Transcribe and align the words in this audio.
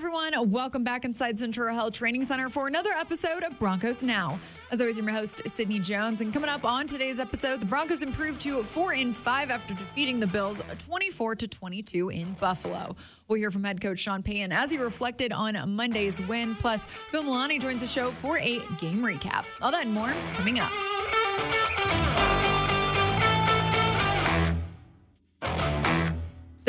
everyone. 0.00 0.50
Welcome 0.50 0.82
back 0.82 1.04
inside 1.04 1.36
Centura 1.36 1.74
Health 1.74 1.92
Training 1.92 2.24
Center 2.24 2.48
for 2.48 2.66
another 2.66 2.88
episode 2.98 3.42
of 3.42 3.58
Broncos 3.58 4.02
Now. 4.02 4.40
As 4.70 4.80
always, 4.80 4.96
I'm 4.96 5.04
your 5.04 5.12
host, 5.12 5.42
Sydney 5.46 5.78
Jones. 5.78 6.22
And 6.22 6.32
coming 6.32 6.48
up 6.48 6.64
on 6.64 6.86
today's 6.86 7.20
episode, 7.20 7.60
the 7.60 7.66
Broncos 7.66 8.02
improved 8.02 8.40
to 8.40 8.62
4 8.62 8.94
in 8.94 9.12
5 9.12 9.50
after 9.50 9.74
defeating 9.74 10.18
the 10.18 10.26
Bills 10.26 10.62
24 10.78 11.34
to 11.34 11.46
22 11.46 12.08
in 12.08 12.32
Buffalo. 12.40 12.96
We'll 13.28 13.40
hear 13.40 13.50
from 13.50 13.62
head 13.62 13.82
coach 13.82 13.98
Sean 13.98 14.22
Payton 14.22 14.52
as 14.52 14.70
he 14.70 14.78
reflected 14.78 15.34
on 15.34 15.76
Monday's 15.76 16.18
win. 16.18 16.54
Plus, 16.54 16.86
Phil 17.10 17.22
Milani 17.22 17.60
joins 17.60 17.82
the 17.82 17.86
show 17.86 18.10
for 18.10 18.38
a 18.38 18.58
game 18.78 19.02
recap. 19.02 19.44
All 19.60 19.70
that 19.70 19.84
and 19.84 19.92
more 19.92 20.14
coming 20.32 20.60
up. 20.60 20.72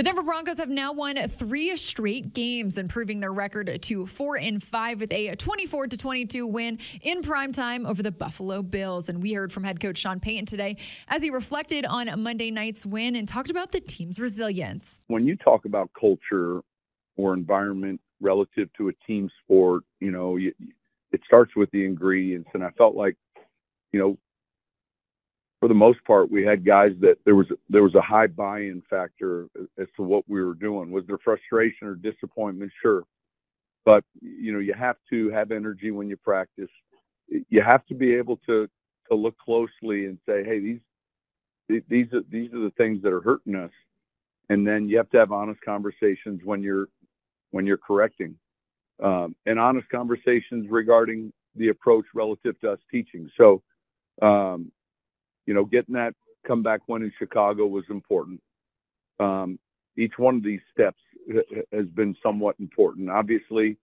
The 0.02 0.05
Denver 0.05 0.23
Broncos 0.23 0.57
have 0.57 0.68
now 0.68 0.93
won 0.93 1.15
three 1.27 1.77
straight 1.77 2.34
games, 2.34 2.79
improving 2.79 3.20
their 3.20 3.31
record 3.31 3.84
to 3.84 4.07
four 4.07 4.35
and 4.35 4.63
five 4.63 4.99
with 4.99 5.13
a 5.13 5.35
24 5.35 5.89
to 5.89 5.95
22 5.95 6.48
win 6.48 6.80
in 7.03 7.21
prime 7.21 7.52
time 7.52 7.85
over 7.85 8.02
the 8.02 8.12
Buffalo 8.12 8.63
Bills. 8.63 9.09
And 9.09 9.21
we 9.21 9.34
heard 9.34 9.52
from 9.53 9.63
head 9.63 9.79
coach 9.79 9.99
Sean 9.99 10.20
Payton 10.20 10.48
today 10.48 10.77
as 11.07 11.21
he 11.21 11.29
reflected 11.29 11.85
on 11.85 12.09
Monday 12.20 12.49
night's 12.49 12.84
win 12.84 13.16
and 13.16 13.27
talked 13.27 13.52
about 13.52 13.73
the 13.73 13.79
team's 13.79 14.20
resilience. 14.20 15.02
When 15.05 15.27
you 15.27 15.35
talk 15.35 15.66
about 15.66 15.91
culture 15.93 16.62
or 17.15 17.35
environment 17.35 18.02
relative 18.21 18.73
to 18.79 18.90
a 18.90 18.93
team 19.05 19.29
sport, 19.43 19.84
you 19.99 20.09
know, 20.09 20.35
it 20.40 21.21
starts 21.27 21.55
with 21.55 21.70
the 21.70 21.85
ingredients. 21.85 22.49
And 22.55 22.63
I 22.63 22.71
felt 22.71 22.95
like, 22.95 23.18
you 23.91 23.99
know, 23.99 24.18
for 25.61 25.67
the 25.67 25.75
most 25.75 26.03
part, 26.05 26.31
we 26.31 26.43
had 26.43 26.65
guys 26.65 26.93
that 27.01 27.20
there 27.23 27.35
was 27.35 27.45
there 27.70 27.83
was 27.83 27.93
a 27.93 28.01
high 28.01 28.25
buy-in 28.25 28.81
factor 28.89 29.47
as 29.79 29.87
to 29.95 30.01
what 30.01 30.27
we 30.27 30.43
were 30.43 30.55
doing. 30.55 30.89
Was 30.91 31.05
there 31.05 31.20
frustration 31.20 31.87
or 31.87 31.93
disappointment? 31.93 32.71
Sure, 32.81 33.03
but 33.85 34.03
you 34.21 34.51
know 34.51 34.57
you 34.57 34.73
have 34.73 34.95
to 35.11 35.29
have 35.29 35.51
energy 35.51 35.91
when 35.91 36.09
you 36.09 36.17
practice. 36.17 36.70
You 37.27 37.62
have 37.62 37.85
to 37.85 37.93
be 37.93 38.15
able 38.15 38.37
to 38.48 38.68
to 39.09 39.15
look 39.15 39.37
closely 39.37 40.07
and 40.07 40.18
say, 40.27 40.43
hey, 40.43 40.59
these 40.59 41.84
these 41.87 42.12
are 42.12 42.23
these 42.31 42.51
are 42.53 42.59
the 42.62 42.73
things 42.75 43.03
that 43.03 43.13
are 43.13 43.21
hurting 43.21 43.53
us, 43.53 43.71
and 44.49 44.68
then 44.68 44.90
you 44.90 44.98
have 44.98 45.12
to 45.12 45.20
have 45.20 45.31
honest 45.31 45.62
conversations 45.62 46.41
when 46.43 46.63
you're 46.63 46.87
when 47.51 47.68
you're 47.68 47.77
correcting, 47.77 48.34
um, 49.03 49.35
and 49.46 49.59
honest 49.59 49.87
conversations 49.90 50.65
regarding 50.71 51.31
the 51.55 51.68
approach 51.68 52.05
relative 52.15 52.59
to 52.62 52.71
us 52.71 52.79
teaching. 52.90 53.29
So. 53.37 53.62
Um, 54.23 54.71
you 55.45 55.53
know, 55.53 55.65
getting 55.65 55.95
that 55.95 56.13
comeback 56.45 56.81
win 56.87 57.03
in 57.03 57.11
Chicago 57.17 57.65
was 57.65 57.84
important. 57.89 58.41
Um, 59.20 59.59
each 59.97 60.13
one 60.17 60.35
of 60.35 60.43
these 60.43 60.61
steps 60.71 60.99
has 61.71 61.85
been 61.87 62.15
somewhat 62.23 62.55
important. 62.59 63.09
Obviously, 63.09 63.77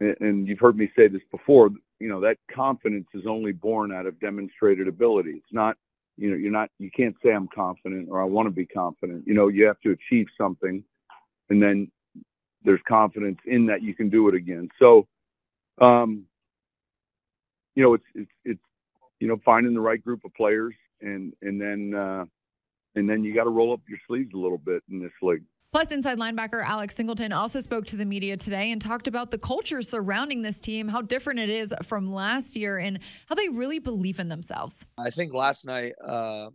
and 0.00 0.48
you've 0.48 0.58
heard 0.58 0.76
me 0.76 0.90
say 0.96 1.08
this 1.08 1.22
before, 1.30 1.70
you 1.98 2.08
know, 2.08 2.20
that 2.20 2.38
confidence 2.54 3.06
is 3.14 3.26
only 3.26 3.52
born 3.52 3.92
out 3.92 4.06
of 4.06 4.18
demonstrated 4.18 4.88
ability. 4.88 5.32
It's 5.32 5.52
not, 5.52 5.76
you 6.16 6.30
know, 6.30 6.36
you're 6.36 6.50
not, 6.50 6.70
you 6.78 6.90
can't 6.90 7.14
say 7.22 7.32
I'm 7.32 7.48
confident 7.54 8.08
or 8.10 8.20
I 8.20 8.24
want 8.24 8.46
to 8.46 8.50
be 8.50 8.66
confident. 8.66 9.24
You 9.26 9.34
know, 9.34 9.48
you 9.48 9.66
have 9.66 9.80
to 9.80 9.90
achieve 9.90 10.26
something 10.38 10.82
and 11.50 11.62
then 11.62 11.90
there's 12.64 12.80
confidence 12.88 13.38
in 13.46 13.66
that 13.66 13.82
you 13.82 13.94
can 13.94 14.08
do 14.08 14.28
it 14.28 14.34
again. 14.34 14.68
So, 14.78 15.06
um, 15.80 16.24
you 17.74 17.82
know, 17.82 17.94
it's, 17.94 18.04
it's, 18.14 18.30
it's, 18.44 18.60
you 19.20 19.28
know, 19.28 19.36
finding 19.44 19.74
the 19.74 19.80
right 19.80 20.02
group 20.02 20.24
of 20.24 20.34
players 20.34 20.74
and 21.00 21.32
and 21.42 21.60
then 21.60 21.94
uh, 21.94 22.24
and 22.94 23.08
then 23.08 23.22
you 23.22 23.34
got 23.34 23.44
to 23.44 23.50
roll 23.50 23.72
up 23.72 23.80
your 23.88 23.98
sleeves 24.06 24.30
a 24.34 24.38
little 24.38 24.58
bit 24.58 24.82
in 24.90 25.00
this 25.00 25.12
league. 25.22 25.44
Plus, 25.72 25.92
inside 25.92 26.18
linebacker 26.18 26.64
Alex 26.64 26.96
Singleton 26.96 27.32
also 27.32 27.60
spoke 27.60 27.86
to 27.86 27.96
the 27.96 28.04
media 28.04 28.36
today 28.36 28.72
and 28.72 28.82
talked 28.82 29.06
about 29.06 29.30
the 29.30 29.38
culture 29.38 29.82
surrounding 29.82 30.42
this 30.42 30.60
team, 30.60 30.88
how 30.88 31.00
different 31.00 31.38
it 31.38 31.48
is 31.48 31.72
from 31.84 32.12
last 32.12 32.56
year, 32.56 32.76
and 32.76 32.98
how 33.28 33.36
they 33.36 33.48
really 33.48 33.78
believe 33.78 34.18
in 34.18 34.28
themselves. 34.28 34.84
I 34.98 35.10
think 35.10 35.32
last 35.32 35.66
night 35.66 35.92
uh, 36.04 36.50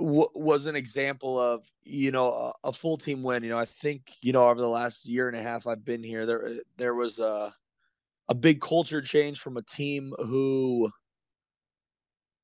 w- 0.00 0.28
was 0.34 0.66
an 0.66 0.74
example 0.74 1.38
of 1.38 1.64
you 1.84 2.10
know 2.10 2.52
a, 2.64 2.68
a, 2.68 2.72
full 2.72 2.96
team 2.96 3.22
win. 3.22 3.44
You 3.44 3.50
know, 3.50 3.58
I 3.58 3.66
think 3.66 4.02
you 4.20 4.32
know 4.32 4.48
over 4.48 4.60
the 4.60 4.68
last 4.68 5.08
year 5.08 5.28
and 5.28 5.36
a 5.36 5.42
half 5.42 5.68
I've 5.68 5.84
been 5.84 6.02
here, 6.02 6.26
there 6.26 6.50
there 6.76 6.94
was 6.94 7.20
a 7.20 7.54
a 8.32 8.34
big 8.34 8.62
culture 8.62 9.02
change 9.02 9.40
from 9.40 9.58
a 9.58 9.62
team 9.62 10.10
who 10.16 10.90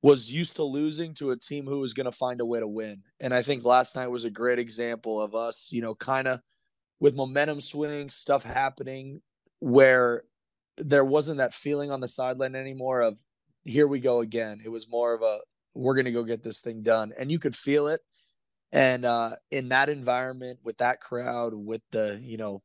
was 0.02 0.30
used 0.30 0.56
to 0.56 0.62
losing 0.62 1.14
to 1.14 1.30
a 1.30 1.36
team 1.38 1.64
who 1.64 1.80
was 1.80 1.94
going 1.94 2.04
to 2.04 2.12
find 2.12 2.42
a 2.42 2.44
way 2.44 2.60
to 2.60 2.68
win. 2.68 3.02
And 3.20 3.32
I 3.32 3.40
think 3.40 3.64
last 3.64 3.96
night 3.96 4.10
was 4.10 4.26
a 4.26 4.30
great 4.30 4.58
example 4.58 5.18
of 5.18 5.34
us, 5.34 5.70
you 5.72 5.80
know, 5.80 5.94
kind 5.94 6.28
of 6.28 6.40
with 7.00 7.16
momentum 7.16 7.62
swing, 7.62 8.10
stuff 8.10 8.44
happening 8.44 9.22
where 9.60 10.24
there 10.76 11.06
wasn't 11.06 11.38
that 11.38 11.54
feeling 11.54 11.90
on 11.90 12.02
the 12.02 12.08
sideline 12.08 12.54
anymore 12.54 13.00
of 13.00 13.18
here 13.64 13.88
we 13.88 13.98
go 13.98 14.20
again. 14.20 14.60
It 14.62 14.68
was 14.68 14.90
more 14.90 15.14
of 15.14 15.22
a 15.22 15.38
we're 15.74 15.94
going 15.94 16.04
to 16.04 16.12
go 16.12 16.22
get 16.22 16.42
this 16.42 16.60
thing 16.60 16.82
done. 16.82 17.14
And 17.18 17.32
you 17.32 17.38
could 17.38 17.56
feel 17.56 17.88
it. 17.88 18.02
And 18.72 19.06
uh, 19.06 19.36
in 19.50 19.70
that 19.70 19.88
environment 19.88 20.58
with 20.62 20.76
that 20.78 21.00
crowd, 21.00 21.54
with 21.54 21.80
the, 21.92 22.20
you 22.22 22.36
know, 22.36 22.60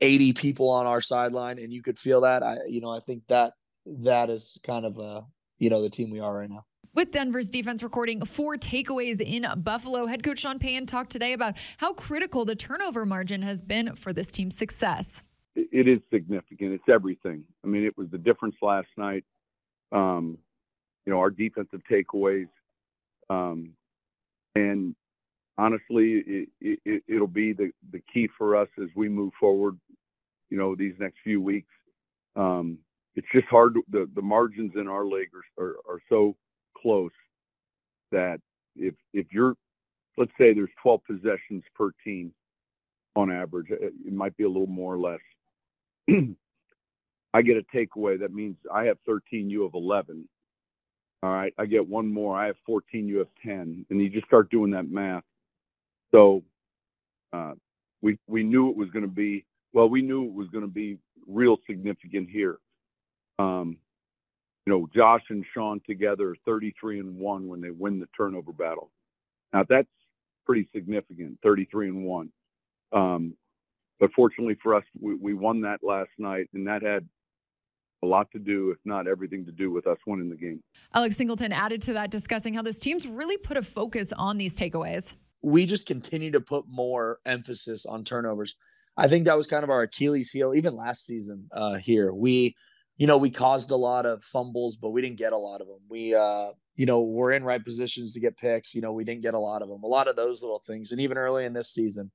80 0.00 0.32
people 0.34 0.70
on 0.70 0.86
our 0.86 1.00
sideline 1.00 1.58
and 1.58 1.72
you 1.72 1.82
could 1.82 1.98
feel 1.98 2.20
that 2.22 2.42
i 2.42 2.56
you 2.68 2.80
know 2.80 2.90
i 2.90 3.00
think 3.00 3.22
that 3.28 3.52
that 3.86 4.30
is 4.30 4.58
kind 4.64 4.84
of 4.84 4.98
uh 4.98 5.22
you 5.58 5.70
know 5.70 5.82
the 5.82 5.90
team 5.90 6.10
we 6.10 6.20
are 6.20 6.36
right 6.36 6.50
now 6.50 6.64
with 6.94 7.12
Denver's 7.12 7.48
defense 7.48 7.84
recording 7.84 8.24
four 8.24 8.56
takeaways 8.56 9.20
in 9.20 9.46
Buffalo, 9.58 10.06
head 10.06 10.24
coach 10.24 10.40
Sean 10.40 10.58
Payton 10.58 10.86
talked 10.86 11.10
today 11.10 11.32
about 11.32 11.54
how 11.76 11.92
critical 11.92 12.44
the 12.44 12.56
turnover 12.56 13.06
margin 13.06 13.42
has 13.42 13.62
been 13.62 13.94
for 13.94 14.12
this 14.12 14.32
team's 14.32 14.56
success. 14.56 15.22
It 15.54 15.86
is 15.86 16.00
significant. 16.12 16.72
It's 16.72 16.88
everything. 16.88 17.44
I 17.64 17.68
mean, 17.68 17.84
it 17.84 17.96
was 17.96 18.08
the 18.10 18.18
difference 18.18 18.56
last 18.62 18.88
night. 18.96 19.24
Um, 19.92 20.38
you 21.06 21.12
know, 21.12 21.20
our 21.20 21.30
defensive 21.30 21.82
takeaways, 21.88 22.48
um, 23.30 23.74
and 24.56 24.96
honestly, 25.56 26.24
it, 26.26 26.48
it, 26.60 27.02
it'll 27.06 27.26
be 27.26 27.52
the, 27.52 27.70
the 27.87 27.87
key 28.12 28.28
for 28.36 28.56
us 28.56 28.68
as 28.82 28.88
we 28.94 29.08
move 29.08 29.32
forward, 29.38 29.78
you 30.50 30.58
know, 30.58 30.74
these 30.74 30.94
next 30.98 31.18
few 31.22 31.40
weeks. 31.40 31.72
Um, 32.36 32.78
it's 33.14 33.26
just 33.32 33.46
hard. 33.48 33.76
The, 33.90 34.08
the 34.14 34.22
margins 34.22 34.72
in 34.76 34.88
our 34.88 35.04
league 35.04 35.30
are, 35.58 35.64
are, 35.64 35.76
are 35.88 36.00
so 36.08 36.36
close 36.76 37.10
that 38.12 38.40
if, 38.76 38.94
if 39.12 39.26
you're, 39.32 39.54
let's 40.16 40.32
say 40.38 40.54
there's 40.54 40.70
12 40.82 41.00
possessions 41.04 41.64
per 41.74 41.90
team 42.04 42.32
on 43.16 43.32
average, 43.32 43.66
it 43.70 44.12
might 44.12 44.36
be 44.36 44.44
a 44.44 44.48
little 44.48 44.66
more 44.66 44.94
or 44.94 44.98
less. 44.98 45.20
I 47.34 47.42
get 47.42 47.56
a 47.56 47.76
takeaway. 47.76 48.18
That 48.18 48.32
means 48.32 48.56
I 48.72 48.84
have 48.84 48.98
13, 49.06 49.50
you 49.50 49.62
have 49.62 49.74
11. 49.74 50.28
All 51.22 51.30
right. 51.30 51.52
I 51.58 51.66
get 51.66 51.86
one 51.86 52.12
more. 52.12 52.38
I 52.38 52.46
have 52.46 52.56
14, 52.64 53.08
you 53.08 53.18
have 53.18 53.28
10. 53.44 53.86
And 53.90 54.00
you 54.00 54.08
just 54.08 54.26
start 54.26 54.50
doing 54.50 54.70
that 54.70 54.90
math. 54.90 55.24
So 56.12 56.42
uh, 57.32 57.52
we 58.02 58.18
we 58.26 58.42
knew 58.42 58.70
it 58.70 58.76
was 58.76 58.90
going 58.90 59.04
to 59.04 59.10
be 59.10 59.44
well. 59.72 59.88
We 59.88 60.02
knew 60.02 60.24
it 60.24 60.32
was 60.32 60.48
going 60.48 60.64
to 60.64 60.70
be 60.70 60.98
real 61.26 61.56
significant 61.66 62.28
here. 62.30 62.58
Um, 63.38 63.76
you 64.66 64.72
know, 64.72 64.88
Josh 64.94 65.22
and 65.30 65.44
Sean 65.54 65.80
together, 65.86 66.36
33 66.44 67.00
and 67.00 67.16
one 67.16 67.48
when 67.48 67.60
they 67.60 67.70
win 67.70 68.00
the 68.00 68.08
turnover 68.16 68.52
battle. 68.52 68.90
Now 69.52 69.64
that's 69.68 69.88
pretty 70.44 70.68
significant, 70.74 71.38
33 71.42 71.88
and 71.88 72.04
one. 72.04 72.30
Um, 72.92 73.34
but 73.98 74.10
fortunately 74.14 74.56
for 74.62 74.74
us, 74.74 74.84
we, 75.00 75.14
we 75.14 75.34
won 75.34 75.62
that 75.62 75.80
last 75.82 76.10
night, 76.18 76.48
and 76.54 76.66
that 76.66 76.82
had 76.82 77.08
a 78.02 78.06
lot 78.06 78.30
to 78.32 78.38
do, 78.38 78.70
if 78.70 78.78
not 78.84 79.08
everything 79.08 79.44
to 79.46 79.52
do 79.52 79.70
with 79.70 79.86
us 79.86 79.98
winning 80.06 80.30
the 80.30 80.36
game. 80.36 80.62
Alex 80.94 81.16
Singleton 81.16 81.52
added 81.52 81.82
to 81.82 81.92
that, 81.94 82.10
discussing 82.10 82.54
how 82.54 82.62
this 82.62 82.78
team's 82.78 83.06
really 83.06 83.36
put 83.36 83.56
a 83.56 83.62
focus 83.62 84.12
on 84.12 84.38
these 84.38 84.58
takeaways 84.58 85.14
we 85.42 85.66
just 85.66 85.86
continue 85.86 86.30
to 86.32 86.40
put 86.40 86.64
more 86.68 87.18
emphasis 87.24 87.86
on 87.86 88.04
turnovers. 88.04 88.56
I 88.96 89.06
think 89.08 89.26
that 89.26 89.36
was 89.36 89.46
kind 89.46 89.62
of 89.64 89.70
our 89.70 89.82
Achilles 89.82 90.30
heel, 90.30 90.54
even 90.54 90.74
last 90.74 91.06
season 91.06 91.48
uh, 91.52 91.74
here. 91.74 92.12
We, 92.12 92.56
you 92.96 93.06
know, 93.06 93.16
we 93.16 93.30
caused 93.30 93.70
a 93.70 93.76
lot 93.76 94.06
of 94.06 94.24
fumbles, 94.24 94.76
but 94.76 94.90
we 94.90 95.00
didn't 95.00 95.18
get 95.18 95.32
a 95.32 95.38
lot 95.38 95.60
of 95.60 95.68
them. 95.68 95.78
We, 95.88 96.14
uh, 96.14 96.48
you 96.74 96.86
know, 96.86 97.02
we're 97.02 97.32
in 97.32 97.44
right 97.44 97.64
positions 97.64 98.14
to 98.14 98.20
get 98.20 98.36
picks. 98.36 98.74
You 98.74 98.80
know, 98.80 98.92
we 98.92 99.04
didn't 99.04 99.22
get 99.22 99.34
a 99.34 99.38
lot 99.38 99.62
of 99.62 99.68
them. 99.68 99.84
A 99.84 99.86
lot 99.88 100.08
of 100.08 100.16
those 100.16 100.42
little 100.42 100.62
things, 100.66 100.90
and 100.90 101.00
even 101.00 101.16
early 101.16 101.44
in 101.44 101.52
this 101.52 101.70
season. 101.70 102.10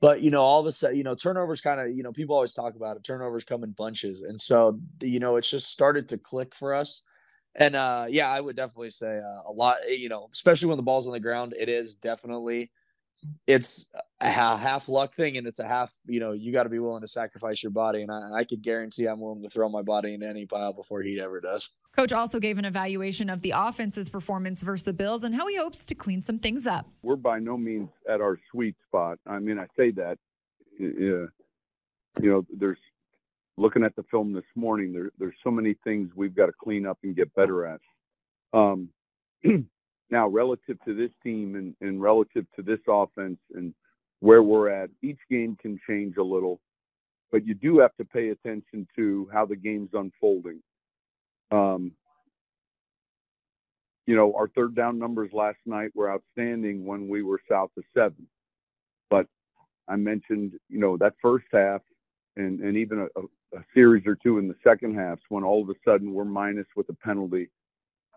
But 0.00 0.20
you 0.22 0.32
know, 0.32 0.42
all 0.42 0.58
of 0.58 0.66
a 0.66 0.72
sudden, 0.72 0.96
you 0.96 1.04
know, 1.04 1.14
turnovers 1.14 1.60
kind 1.60 1.80
of, 1.80 1.96
you 1.96 2.02
know, 2.02 2.10
people 2.10 2.34
always 2.34 2.52
talk 2.52 2.74
about 2.74 2.96
it. 2.96 3.04
Turnovers 3.04 3.44
come 3.44 3.62
in 3.62 3.70
bunches, 3.70 4.22
and 4.22 4.40
so 4.40 4.80
you 5.00 5.20
know, 5.20 5.36
it's 5.36 5.50
just 5.50 5.70
started 5.70 6.08
to 6.08 6.18
click 6.18 6.56
for 6.56 6.74
us. 6.74 7.02
And 7.54 7.76
uh, 7.76 8.06
yeah, 8.08 8.30
I 8.30 8.40
would 8.40 8.56
definitely 8.56 8.90
say 8.90 9.18
uh, 9.18 9.50
a 9.50 9.52
lot. 9.52 9.78
You 9.88 10.08
know, 10.08 10.28
especially 10.32 10.68
when 10.68 10.78
the 10.78 10.82
ball's 10.82 11.06
on 11.06 11.12
the 11.12 11.20
ground, 11.20 11.54
it 11.58 11.68
is 11.68 11.94
definitely 11.94 12.70
it's 13.46 13.88
a 14.20 14.28
half 14.28 14.88
luck 14.88 15.14
thing, 15.14 15.36
and 15.36 15.46
it's 15.46 15.60
a 15.60 15.66
half. 15.66 15.92
You 16.06 16.20
know, 16.20 16.32
you 16.32 16.52
got 16.52 16.64
to 16.64 16.68
be 16.68 16.78
willing 16.78 17.02
to 17.02 17.08
sacrifice 17.08 17.62
your 17.62 17.72
body, 17.72 18.02
and 18.02 18.10
I, 18.10 18.38
I 18.38 18.44
could 18.44 18.62
guarantee 18.62 19.06
I'm 19.06 19.20
willing 19.20 19.42
to 19.42 19.48
throw 19.48 19.68
my 19.68 19.82
body 19.82 20.14
in 20.14 20.22
any 20.22 20.46
pile 20.46 20.72
before 20.72 21.02
he 21.02 21.20
ever 21.20 21.40
does. 21.40 21.70
Coach 21.94 22.12
also 22.12 22.40
gave 22.40 22.56
an 22.56 22.64
evaluation 22.64 23.28
of 23.28 23.42
the 23.42 23.52
offense's 23.54 24.08
performance 24.08 24.62
versus 24.62 24.84
the 24.84 24.94
Bills 24.94 25.24
and 25.24 25.34
how 25.34 25.46
he 25.46 25.56
hopes 25.58 25.84
to 25.84 25.94
clean 25.94 26.22
some 26.22 26.38
things 26.38 26.66
up. 26.66 26.86
We're 27.02 27.16
by 27.16 27.38
no 27.38 27.58
means 27.58 27.90
at 28.08 28.22
our 28.22 28.38
sweet 28.50 28.76
spot. 28.88 29.18
I 29.26 29.38
mean, 29.40 29.58
I 29.58 29.66
say 29.76 29.90
that. 29.92 30.18
Yeah, 30.78 31.26
you 32.20 32.30
know, 32.30 32.46
there's 32.56 32.78
looking 33.56 33.84
at 33.84 33.94
the 33.96 34.04
film 34.10 34.32
this 34.32 34.44
morning. 34.54 34.92
There, 34.92 35.10
there's 35.18 35.36
so 35.44 35.50
many 35.50 35.74
things 35.84 36.10
we've 36.14 36.34
got 36.34 36.46
to 36.46 36.52
clean 36.52 36.86
up 36.86 36.98
and 37.02 37.16
get 37.16 37.34
better 37.34 37.66
at. 37.66 37.80
Um, 38.52 38.88
now, 40.10 40.28
relative 40.28 40.78
to 40.86 40.94
this 40.94 41.10
team 41.22 41.54
and, 41.56 41.74
and 41.80 42.00
relative 42.00 42.46
to 42.56 42.62
this 42.62 42.80
offense 42.88 43.38
and 43.54 43.74
where 44.20 44.42
we're 44.42 44.68
at, 44.68 44.90
each 45.02 45.18
game 45.30 45.56
can 45.60 45.78
change 45.88 46.16
a 46.16 46.22
little, 46.22 46.60
but 47.30 47.44
you 47.46 47.54
do 47.54 47.78
have 47.78 47.94
to 47.96 48.04
pay 48.04 48.28
attention 48.28 48.86
to 48.96 49.28
how 49.32 49.44
the 49.44 49.56
game's 49.56 49.90
unfolding. 49.94 50.60
Um, 51.50 51.92
you 54.06 54.16
know, 54.16 54.34
our 54.34 54.48
third 54.48 54.74
down 54.74 54.98
numbers 54.98 55.30
last 55.32 55.58
night 55.66 55.90
were 55.94 56.10
outstanding 56.10 56.84
when 56.84 57.08
we 57.08 57.22
were 57.22 57.40
south 57.48 57.70
of 57.76 57.84
seven. 57.94 58.26
But 59.10 59.26
I 59.88 59.96
mentioned, 59.96 60.52
you 60.68 60.80
know, 60.80 60.96
that 60.96 61.14
first 61.22 61.46
half 61.52 61.82
and, 62.36 62.60
and 62.60 62.76
even 62.76 63.00
a, 63.00 63.04
a 63.20 63.22
series 63.74 64.06
or 64.06 64.16
two 64.16 64.38
in 64.38 64.48
the 64.48 64.54
second 64.64 64.94
halves 64.94 65.20
when 65.28 65.44
all 65.44 65.62
of 65.62 65.68
a 65.68 65.74
sudden 65.84 66.12
we're 66.12 66.24
minus 66.24 66.66
with 66.76 66.88
a 66.88 66.94
penalty. 66.94 67.50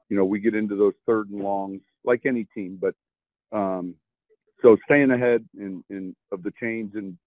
You 0.10 0.18
know, 0.18 0.26
we 0.26 0.40
get 0.40 0.56
into 0.56 0.76
those 0.76 0.94
third 1.06 1.30
and 1.30 1.42
longs 1.42 1.82
like 2.04 2.26
any 2.26 2.46
team, 2.54 2.80
but 2.80 2.96
um, 3.58 3.96
so 4.62 4.78
staying 4.86 5.12
ahead 5.12 5.46
in, 5.58 5.84
in 5.90 6.16
of 6.32 6.44
the 6.44 6.52
chains 6.60 6.92
and 6.96 7.18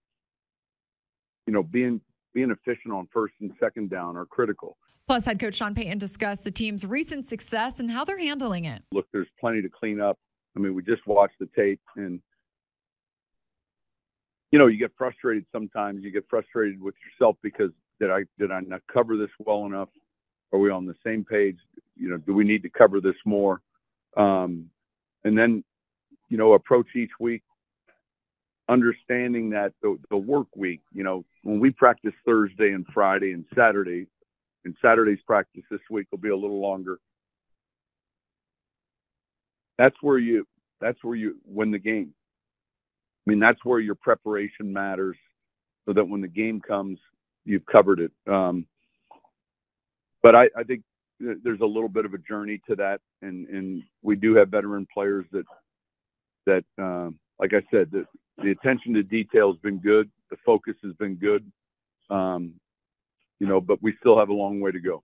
you 1.47 1.53
know 1.53 1.63
being 1.63 2.01
being 2.35 2.51
efficient 2.51 2.93
on 2.93 3.09
first 3.13 3.35
and 3.41 3.51
second 3.59 3.91
down 3.91 4.17
are 4.17 4.27
critical. 4.27 4.77
Plus, 5.07 5.25
head 5.25 5.41
coach 5.41 5.57
Sean 5.57 5.75
Payton 5.75 5.99
discussed 5.99 6.45
the 6.45 6.51
team's 6.51 6.85
recent 6.85 7.27
success 7.27 7.81
and 7.81 7.91
how 7.91 8.05
they're 8.05 8.19
handling 8.19 8.67
it. 8.67 8.83
Look, 8.93 9.07
there's 9.13 9.29
plenty 9.41 9.63
to 9.63 9.69
clean 9.69 10.01
up. 10.01 10.19
I 10.55 10.61
mean, 10.61 10.75
we 10.75 10.83
just 10.83 11.07
watched 11.07 11.39
the 11.41 11.49
tape 11.57 11.81
and 11.97 12.21
you 14.51 14.59
know, 14.59 14.67
you 14.67 14.79
get 14.79 14.93
frustrated 14.97 15.45
sometimes. 15.53 16.03
You 16.03 16.11
get 16.11 16.25
frustrated 16.29 16.81
with 16.81 16.95
yourself 17.05 17.37
because 17.43 17.71
did 18.01 18.11
I 18.11 18.25
did 18.39 18.51
I 18.51 18.61
not 18.61 18.83
cover 18.93 19.17
this 19.17 19.31
well 19.39 19.67
enough? 19.67 19.89
Are 20.53 20.59
we 20.59 20.71
on 20.71 20.87
the 20.87 20.95
same 21.05 21.25
page? 21.25 21.59
You 21.97 22.11
know, 22.11 22.17
do 22.19 22.35
we 22.35 22.45
need 22.45 22.63
to 22.63 22.71
cover 22.71 23.01
this 23.01 23.17
more? 23.25 23.61
Um, 24.17 24.71
and 25.25 25.37
then, 25.37 25.63
you 26.29 26.39
know, 26.39 26.53
approach 26.55 26.87
each 26.97 27.11
week 27.21 27.43
understanding 28.69 29.51
that 29.51 29.73
the, 29.83 29.99
the 30.11 30.17
work 30.17 30.49
week, 30.55 30.83
you 30.93 31.03
know, 31.03 31.25
when 31.43 31.59
we 31.59 31.71
practice 31.71 32.13
Thursday 32.25 32.73
and 32.73 32.87
Friday 32.93 33.33
and 33.33 33.45
Saturday, 33.57 34.07
and 34.65 34.75
Saturday's 34.83 35.21
practice 35.27 35.63
this 35.71 35.81
week 35.91 36.07
will 36.11 36.19
be 36.19 36.29
a 36.29 36.37
little 36.37 36.61
longer. 36.61 36.99
That's 39.79 39.97
where 40.03 40.19
you 40.19 40.47
that's 40.81 41.03
where 41.03 41.15
you 41.15 41.37
win 41.47 41.71
the 41.71 41.79
game. 41.79 42.13
I 43.27 43.31
mean, 43.31 43.39
that's 43.39 43.65
where 43.65 43.79
your 43.79 43.95
preparation 43.95 44.73
matters, 44.73 45.17
so 45.87 45.93
that 45.93 46.05
when 46.05 46.21
the 46.21 46.29
game 46.29 46.61
comes, 46.61 46.99
you've 47.49 47.67
covered 47.67 48.01
it. 48.01 48.13
Um, 48.33 48.67
but 50.23 50.35
I, 50.35 50.49
I 50.57 50.63
think 50.65 50.83
there's 51.21 51.61
a 51.61 51.67
little 51.67 51.89
bit 51.89 52.05
of 52.05 52.15
a 52.15 52.19
journey 52.19 52.61
to 52.69 52.77
that, 52.77 53.01
and 53.23 53.49
and 53.49 53.83
we 54.03 54.17
do 54.17 54.35
have 54.37 54.49
veteran 54.51 54.87
players 54.93 55.25
that 55.33 55.45
that, 56.47 56.65
um, 56.79 57.19
like 57.39 57.53
I 57.53 57.63
said, 57.71 57.91
the, 57.91 58.07
the 58.43 58.51
attention 58.51 58.95
to 58.95 59.03
detail 59.03 59.53
has 59.53 59.61
been 59.61 59.79
good, 59.79 60.11
the 60.31 60.37
focus 60.47 60.75
has 60.83 60.95
been 60.95 61.17
good, 61.17 61.45
um, 62.11 62.55
you 63.39 63.47
know, 63.47 63.61
but 63.61 63.83
we 63.83 63.95
still 64.01 64.19
have 64.19 64.31
a 64.31 64.35
long 64.35 64.61
way 64.61 64.71
to 64.73 64.81
go. 64.81 65.03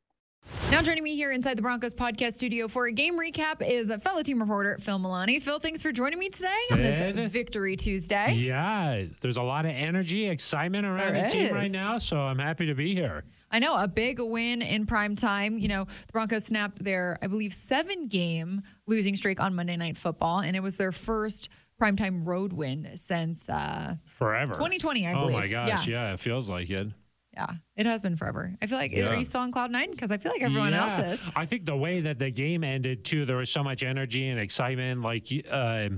Now 0.71 0.83
joining 0.83 1.05
me 1.05 1.15
here 1.15 1.31
inside 1.31 1.57
the 1.57 1.63
Broncos 1.63 1.95
podcast 1.95 2.33
studio 2.33 2.67
for 2.67 2.87
a 2.87 2.93
game 2.93 3.17
recap 3.17 3.65
is 3.65 3.91
a 3.91 3.99
fellow 3.99 4.23
team 4.23 4.41
reporter 4.41 4.77
Phil 4.81 4.99
Milani. 4.99 5.41
Phil, 5.41 5.61
thanks 5.61 5.83
for 5.83 5.93
joining 5.93 6.19
me 6.19 6.29
today 6.31 6.49
Sid. 6.69 6.77
on 6.77 7.15
this 7.15 7.31
Victory 7.31 7.77
Tuesday. 7.77 8.33
Yeah, 8.33 9.05
there's 9.21 9.37
a 9.37 9.43
lot 9.43 9.67
of 9.67 9.73
energy, 9.73 10.27
excitement 10.27 10.85
around 10.85 11.15
there 11.15 11.23
the 11.23 11.29
team 11.29 11.55
right 11.55 11.71
now, 11.71 11.99
so 11.99 12.19
I'm 12.19 12.41
happy 12.41 12.67
to 12.67 12.75
be 12.75 12.93
here. 12.93 13.23
I 13.53 13.61
know 13.61 13.77
a 13.77 13.87
big 13.87 14.19
win 14.19 14.63
in 14.63 14.85
prime 14.85 15.15
time. 15.15 15.59
You 15.59 15.69
know, 15.69 15.85
the 15.85 16.13
Broncos 16.13 16.47
snapped 16.47 16.83
their, 16.83 17.19
I 17.23 17.29
believe, 17.29 17.53
seven 17.53 18.09
game 18.09 18.63
losing 18.89 19.15
streak 19.15 19.41
on 19.41 19.55
Monday 19.55 19.77
Night 19.77 19.97
Football, 19.97 20.41
and 20.41 20.57
it 20.57 20.61
was 20.61 20.77
their 20.77 20.91
first 20.91 21.51
primetime 21.81 22.27
road 22.27 22.53
win 22.53 22.91
since 22.97 23.49
uh, 23.49 23.95
forever 24.07 24.55
2020, 24.55 25.07
I 25.07 25.13
oh 25.13 25.21
believe. 25.21 25.37
Oh 25.37 25.41
my 25.41 25.49
gosh, 25.49 25.87
yeah. 25.87 26.09
yeah, 26.09 26.15
it 26.15 26.21
feels 26.21 26.51
like 26.51 26.69
it. 26.69 26.89
Yeah, 27.35 27.49
it 27.77 27.85
has 27.85 28.01
been 28.01 28.17
forever. 28.17 28.55
I 28.63 28.67
feel 28.67 28.79
like 28.79 28.95
yeah. 28.95 29.09
are 29.09 29.17
you 29.17 29.25
still 29.25 29.41
on 29.41 29.51
cloud 29.51 29.73
nine? 29.73 29.91
Because 29.91 30.13
I 30.13 30.19
feel 30.19 30.31
like 30.31 30.43
everyone 30.43 30.73
yeah. 30.73 30.99
else 30.99 31.21
is. 31.21 31.27
I 31.35 31.47
think 31.47 31.67
the 31.67 31.77
way 31.77 32.01
that 32.01 32.21
the 32.21 32.31
game 32.31 32.63
ended 32.63 33.05
too, 33.05 33.25
there 33.25 33.37
was 33.37 33.51
so 33.51 33.65
much 33.65 33.83
energy 33.83 34.29
and 34.29 34.39
excitement. 34.39 35.03
Like, 35.03 35.27
uh, 35.51 35.89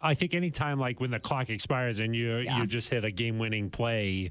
I 0.00 0.14
think 0.14 0.34
anytime 0.34 0.78
like 0.78 1.00
when 1.00 1.10
the 1.10 1.18
clock 1.18 1.50
expires 1.50 1.98
and 1.98 2.14
you 2.14 2.36
yeah. 2.36 2.58
you 2.58 2.66
just 2.66 2.88
hit 2.88 3.04
a 3.04 3.10
game 3.10 3.38
winning 3.38 3.68
play, 3.68 4.30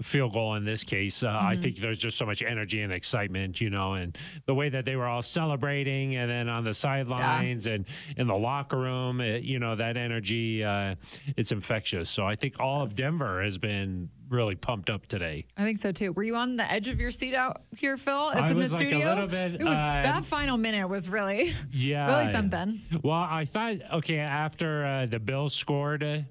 field 0.00 0.32
goal 0.32 0.54
in 0.54 0.64
this 0.64 0.84
case. 0.84 1.22
Uh, 1.22 1.28
mm-hmm. 1.28 1.46
I 1.46 1.56
think 1.56 1.78
there's 1.78 1.98
just 1.98 2.16
so 2.16 2.26
much 2.26 2.42
energy 2.42 2.82
and 2.82 2.92
excitement, 2.92 3.60
you 3.60 3.70
know, 3.70 3.94
and 3.94 4.16
the 4.46 4.54
way 4.54 4.68
that 4.68 4.84
they 4.84 4.96
were 4.96 5.06
all 5.06 5.22
celebrating 5.22 6.16
and 6.16 6.30
then 6.30 6.48
on 6.48 6.64
the 6.64 6.74
sidelines 6.74 7.66
yeah. 7.66 7.74
and 7.74 7.86
in 8.16 8.26
the 8.26 8.36
locker 8.36 8.78
room, 8.78 9.20
it, 9.20 9.42
you 9.42 9.58
know, 9.58 9.74
that 9.74 9.96
energy, 9.96 10.64
uh, 10.64 10.94
it's 11.36 11.52
infectious. 11.52 12.10
So 12.10 12.26
I 12.26 12.36
think 12.36 12.60
all 12.60 12.82
yes. 12.82 12.92
of 12.92 12.96
Denver 12.96 13.42
has 13.42 13.58
been 13.58 14.10
really 14.28 14.56
pumped 14.56 14.90
up 14.90 15.06
today. 15.06 15.46
I 15.56 15.62
think 15.62 15.78
so 15.78 15.92
too. 15.92 16.12
Were 16.12 16.22
you 16.22 16.36
on 16.36 16.56
the 16.56 16.70
edge 16.70 16.88
of 16.88 17.00
your 17.00 17.10
seat 17.10 17.34
out 17.34 17.62
here, 17.76 17.96
Phil, 17.96 18.14
up 18.14 18.36
I 18.36 18.50
in 18.50 18.58
the 18.58 18.68
studio? 18.68 18.98
Like 18.98 19.06
a 19.06 19.08
little 19.08 19.28
bit. 19.28 19.60
It 19.60 19.64
was 19.64 19.76
uh, 19.76 20.02
that 20.02 20.24
final 20.24 20.56
minute 20.56 20.88
was 20.88 21.08
really, 21.08 21.52
yeah, 21.72 22.06
really 22.06 22.32
something. 22.32 22.80
Well, 23.02 23.14
I 23.14 23.44
thought 23.44 23.76
okay 23.92 24.18
after 24.18 24.84
uh, 24.84 25.06
the 25.06 25.20
Bills 25.20 25.54
scored 25.54 26.26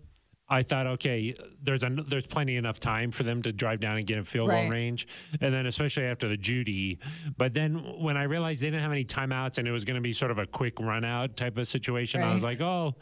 I 0.48 0.62
thought, 0.64 0.86
okay, 0.88 1.34
there's 1.64 1.84
a, 1.84 1.90
there's 1.90 2.28
plenty 2.28 2.56
enough 2.56 2.80
time 2.80 3.12
for 3.12 3.24
them 3.24 3.42
to 3.44 3.52
drive 3.52 3.80
down 3.80 3.98
and 3.98 4.06
get 4.06 4.18
in 4.18 4.24
field 4.24 4.50
goal 4.50 4.70
range, 4.70 5.08
and 5.42 5.54
then 5.54 5.66
especially 5.66 6.04
after 6.04 6.28
the 6.28 6.38
Judy. 6.38 7.00
But 7.36 7.54
then 7.54 7.76
when 8.00 8.16
I 8.16 8.24
realized 8.24 8.62
they 8.62 8.68
didn't 8.68 8.84
have 8.84 8.92
any 8.92 9.06
timeouts 9.06 9.58
and 9.58 9.68
it 9.68 9.72
was 9.72 9.86
going 9.86 9.96
to 9.96 10.02
be 10.02 10.12
sort 10.12 10.32
of 10.32 10.38
a 10.38 10.46
quick 10.46 10.80
run 10.80 11.04
out 11.04 11.36
type 11.36 11.58
of 11.58 11.68
situation, 11.68 12.22
right. 12.22 12.30
I 12.30 12.34
was 12.34 12.44
like, 12.44 12.62
oh, 12.62 12.96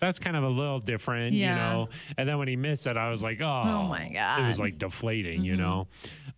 that's 0.00 0.18
kind 0.18 0.36
of 0.36 0.44
a 0.44 0.48
little 0.48 0.80
different, 0.80 1.34
yeah. 1.34 1.50
you 1.50 1.54
know. 1.56 1.88
And 2.16 2.28
then 2.28 2.38
when 2.38 2.48
he 2.48 2.56
missed 2.56 2.86
it, 2.86 2.96
I 2.96 3.10
was 3.10 3.22
like, 3.22 3.40
oh, 3.40 3.62
oh 3.64 3.88
my 3.88 4.10
god, 4.12 4.40
it 4.40 4.46
was 4.46 4.58
like 4.58 4.78
deflating, 4.78 5.42
mm-hmm. 5.42 5.44
you 5.44 5.56
know. 5.56 5.88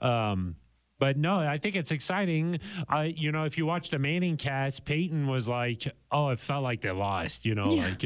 Um, 0.01 0.57
but 1.01 1.17
no, 1.17 1.39
I 1.39 1.59
think 1.59 1.75
it's 1.75 1.91
exciting. 1.91 2.61
Uh, 2.89 3.09
you 3.13 3.33
know, 3.33 3.45
if 3.45 3.57
you 3.57 3.65
watch 3.65 3.91
the 3.91 3.97
ManningCast, 3.97 4.85
Peyton 4.85 5.27
was 5.27 5.49
like, 5.49 5.89
"Oh, 6.13 6.29
it 6.29 6.39
felt 6.39 6.63
like 6.63 6.83
they 6.83 6.91
lost." 6.91 7.47
You 7.47 7.55
know, 7.55 7.71
yeah. 7.71 7.89
like, 7.89 8.05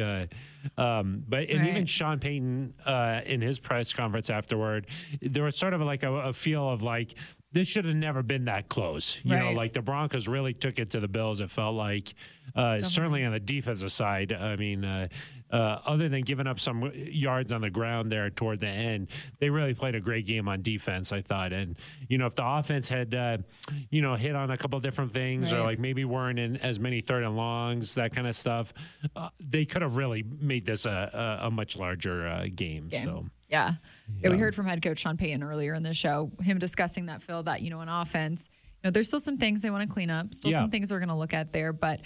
uh, 0.79 0.81
um, 0.81 1.25
but 1.29 1.51
and 1.51 1.61
right. 1.61 1.71
even 1.71 1.87
Sean 1.87 2.21
Payton 2.21 2.75
uh, 2.87 3.21
in 3.27 3.41
his 3.41 3.59
press 3.59 3.93
conference 3.93 4.31
afterward, 4.31 4.87
there 5.21 5.43
was 5.43 5.59
sort 5.59 5.75
of 5.75 5.81
like 5.81 6.05
a, 6.05 6.13
a 6.13 6.33
feel 6.33 6.71
of 6.71 6.83
like 6.83 7.17
this 7.55 7.69
should 7.69 7.85
have 7.85 7.95
never 7.95 8.23
been 8.23 8.45
that 8.47 8.69
close. 8.69 9.19
You 9.23 9.33
right. 9.33 9.45
know, 9.45 9.53
like 9.53 9.73
the 9.73 9.81
Broncos 9.81 10.27
really 10.27 10.53
took 10.53 10.79
it 10.81 10.91
to 10.91 11.01
the 11.01 11.09
Bills. 11.09 11.41
It 11.41 11.51
felt 11.51 11.77
like, 11.77 12.15
uh, 12.57 12.83
certainly 12.83 13.25
on 13.25 13.33
the 13.33 13.41
defensive 13.41 13.93
side. 13.93 14.33
I 14.33 14.57
mean, 14.57 14.85
uh, 14.85 15.07
uh, 15.53 15.79
other 15.87 16.09
than 16.09 16.23
giving 16.23 16.49
up 16.49 16.59
some 16.59 16.91
yards 16.95 17.53
on 17.53 17.61
the 17.61 17.71
ground 17.71 18.11
there 18.11 18.29
toward 18.29 18.59
the 18.59 18.67
end, 18.67 19.09
they 19.39 19.51
really 19.51 19.73
played 19.73 19.95
a 19.95 20.01
great 20.01 20.27
game 20.27 20.49
on 20.49 20.63
defense, 20.63 21.13
I 21.13 21.23
thought. 21.23 21.53
And, 21.53 21.77
you 22.09 22.19
know, 22.19 22.27
if 22.27 22.35
the 22.35 22.45
offense 22.45 22.89
had, 22.89 23.15
uh, 23.15 23.39
you 23.89 24.03
know, 24.03 24.17
hit 24.17 24.35
on 24.35 24.51
a 24.51 24.57
couple 24.57 24.81
different 24.81 25.13
things 25.13 25.53
right. 25.53 25.61
or 25.61 25.65
like 25.65 25.79
maybe 25.79 26.05
weren't 26.05 26.41
in 26.41 26.57
as 26.57 26.81
many 26.81 27.01
third 27.01 27.23
and 27.23 27.37
longs, 27.37 27.95
that 27.95 28.13
kind 28.13 28.27
of 28.27 28.35
stuff, 28.35 28.75
uh, 29.15 29.29
they 29.39 29.65
could 29.65 29.83
have 29.83 29.97
really 29.97 30.25
made 30.41 30.67
this 30.67 30.87
a, 30.87 31.39
a, 31.41 31.47
a 31.47 31.51
much 31.53 31.77
larger 31.77 32.27
uh, 32.27 32.47
game. 32.53 32.89
game. 32.89 33.07
So. 33.07 33.27
Yeah. 33.49 33.75
Yeah. 34.21 34.31
we 34.31 34.39
heard 34.39 34.55
from 34.55 34.67
head 34.67 34.83
coach 34.83 35.01
Sean 35.01 35.17
Payton 35.17 35.43
earlier 35.43 35.75
in 35.75 35.83
the 35.83 35.95
show, 35.95 36.31
him 36.43 36.59
discussing 36.59 37.07
that, 37.07 37.23
Phil, 37.23 37.43
that, 37.45 37.63
you 37.63 37.71
know, 37.71 37.81
in 37.81 37.89
offense, 37.89 38.49
you 38.53 38.89
know, 38.89 38.91
there's 38.91 39.09
still 39.09 39.21
some 39.21 39.39
things 39.39 39.63
they 39.63 39.71
want 39.71 39.89
to 39.89 39.93
clean 39.93 40.11
up, 40.11 40.35
still 40.35 40.51
yeah. 40.51 40.59
some 40.59 40.71
things 40.71 40.91
we're 40.91 40.99
going 40.99 41.09
to 41.09 41.15
look 41.15 41.35
at 41.35 41.53
there, 41.53 41.73
but 41.73 42.01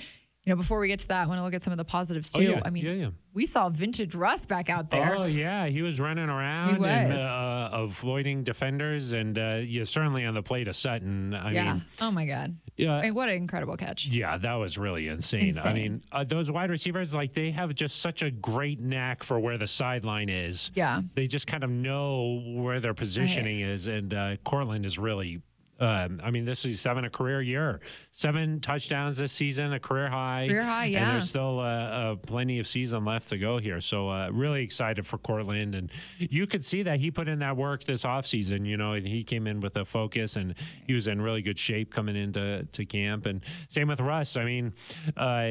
you 0.48 0.54
know, 0.54 0.56
before 0.56 0.80
we 0.80 0.88
get 0.88 1.00
to 1.00 1.08
that, 1.08 1.24
I 1.24 1.26
want 1.26 1.40
to 1.40 1.44
look 1.44 1.52
at 1.52 1.62
some 1.62 1.74
of 1.74 1.76
the 1.76 1.84
positives 1.84 2.32
oh, 2.34 2.40
too. 2.40 2.46
Oh, 2.46 2.50
yeah. 2.52 2.62
I 2.64 2.70
mean, 2.70 2.84
yeah, 2.86 3.10
we 3.34 3.44
saw 3.44 3.68
vintage 3.68 4.14
Russ 4.14 4.46
back 4.46 4.70
out 4.70 4.90
there. 4.90 5.14
Oh 5.14 5.24
yeah, 5.24 5.66
he 5.66 5.82
was 5.82 6.00
running 6.00 6.30
around 6.30 6.76
he 6.76 6.80
was. 6.80 6.88
and 6.88 7.18
uh, 7.18 7.68
avoiding 7.70 8.44
defenders, 8.44 9.12
and 9.12 9.38
uh, 9.38 9.60
yeah, 9.62 9.84
certainly 9.84 10.24
on 10.24 10.32
the 10.32 10.42
plate 10.42 10.64
to 10.64 10.72
Sutton. 10.72 11.34
I 11.34 11.52
yeah. 11.52 11.72
Mean, 11.74 11.84
oh 12.00 12.10
my 12.10 12.24
God. 12.24 12.56
Yeah. 12.78 12.94
I 12.94 13.02
mean, 13.02 13.14
what 13.14 13.28
an 13.28 13.34
incredible 13.34 13.76
catch. 13.76 14.06
Yeah, 14.06 14.38
that 14.38 14.54
was 14.54 14.78
really 14.78 15.08
insane. 15.08 15.48
insane. 15.48 15.66
I 15.66 15.74
mean, 15.74 16.02
uh, 16.12 16.24
those 16.24 16.50
wide 16.50 16.70
receivers, 16.70 17.14
like 17.14 17.34
they 17.34 17.50
have 17.50 17.74
just 17.74 18.00
such 18.00 18.22
a 18.22 18.30
great 18.30 18.80
knack 18.80 19.22
for 19.22 19.38
where 19.40 19.58
the 19.58 19.66
sideline 19.66 20.28
is. 20.28 20.70
Yeah. 20.74 21.02
They 21.14 21.26
just 21.26 21.46
kind 21.46 21.64
of 21.64 21.70
know 21.70 22.40
where 22.46 22.80
their 22.80 22.94
positioning 22.94 23.62
right. 23.62 23.72
is, 23.72 23.88
and 23.88 24.14
uh, 24.14 24.36
Courtland 24.44 24.86
is 24.86 24.98
really 24.98 25.42
um, 25.80 26.20
I 26.24 26.30
mean, 26.30 26.44
this 26.44 26.64
is 26.64 26.80
seven 26.80 27.04
a 27.04 27.10
career 27.10 27.40
year, 27.40 27.80
seven 28.10 28.60
touchdowns 28.60 29.18
this 29.18 29.32
season, 29.32 29.72
a 29.72 29.78
career 29.78 30.08
high. 30.08 30.46
Career 30.48 30.62
high, 30.62 30.86
yeah. 30.86 30.98
And 30.98 31.12
there's 31.12 31.28
still 31.28 31.60
uh, 31.60 31.62
uh, 31.62 32.14
plenty 32.16 32.58
of 32.58 32.66
season 32.66 33.04
left 33.04 33.28
to 33.28 33.38
go 33.38 33.58
here. 33.58 33.80
So 33.80 34.08
uh, 34.08 34.30
really 34.32 34.62
excited 34.62 35.06
for 35.06 35.18
Courtland, 35.18 35.74
and 35.74 35.90
you 36.18 36.46
could 36.46 36.64
see 36.64 36.82
that 36.82 36.98
he 36.98 37.10
put 37.10 37.28
in 37.28 37.38
that 37.40 37.56
work 37.56 37.84
this 37.84 38.04
offseason. 38.04 38.66
You 38.66 38.76
know, 38.76 38.92
and 38.92 39.06
he 39.06 39.22
came 39.22 39.46
in 39.46 39.60
with 39.60 39.76
a 39.76 39.84
focus, 39.84 40.36
and 40.36 40.54
he 40.86 40.94
was 40.94 41.06
in 41.06 41.20
really 41.20 41.42
good 41.42 41.58
shape 41.58 41.92
coming 41.92 42.16
into 42.16 42.66
to 42.72 42.84
camp. 42.84 43.26
And 43.26 43.42
same 43.68 43.88
with 43.88 44.00
Russ. 44.00 44.36
I 44.36 44.44
mean, 44.44 44.74
uh, 45.16 45.50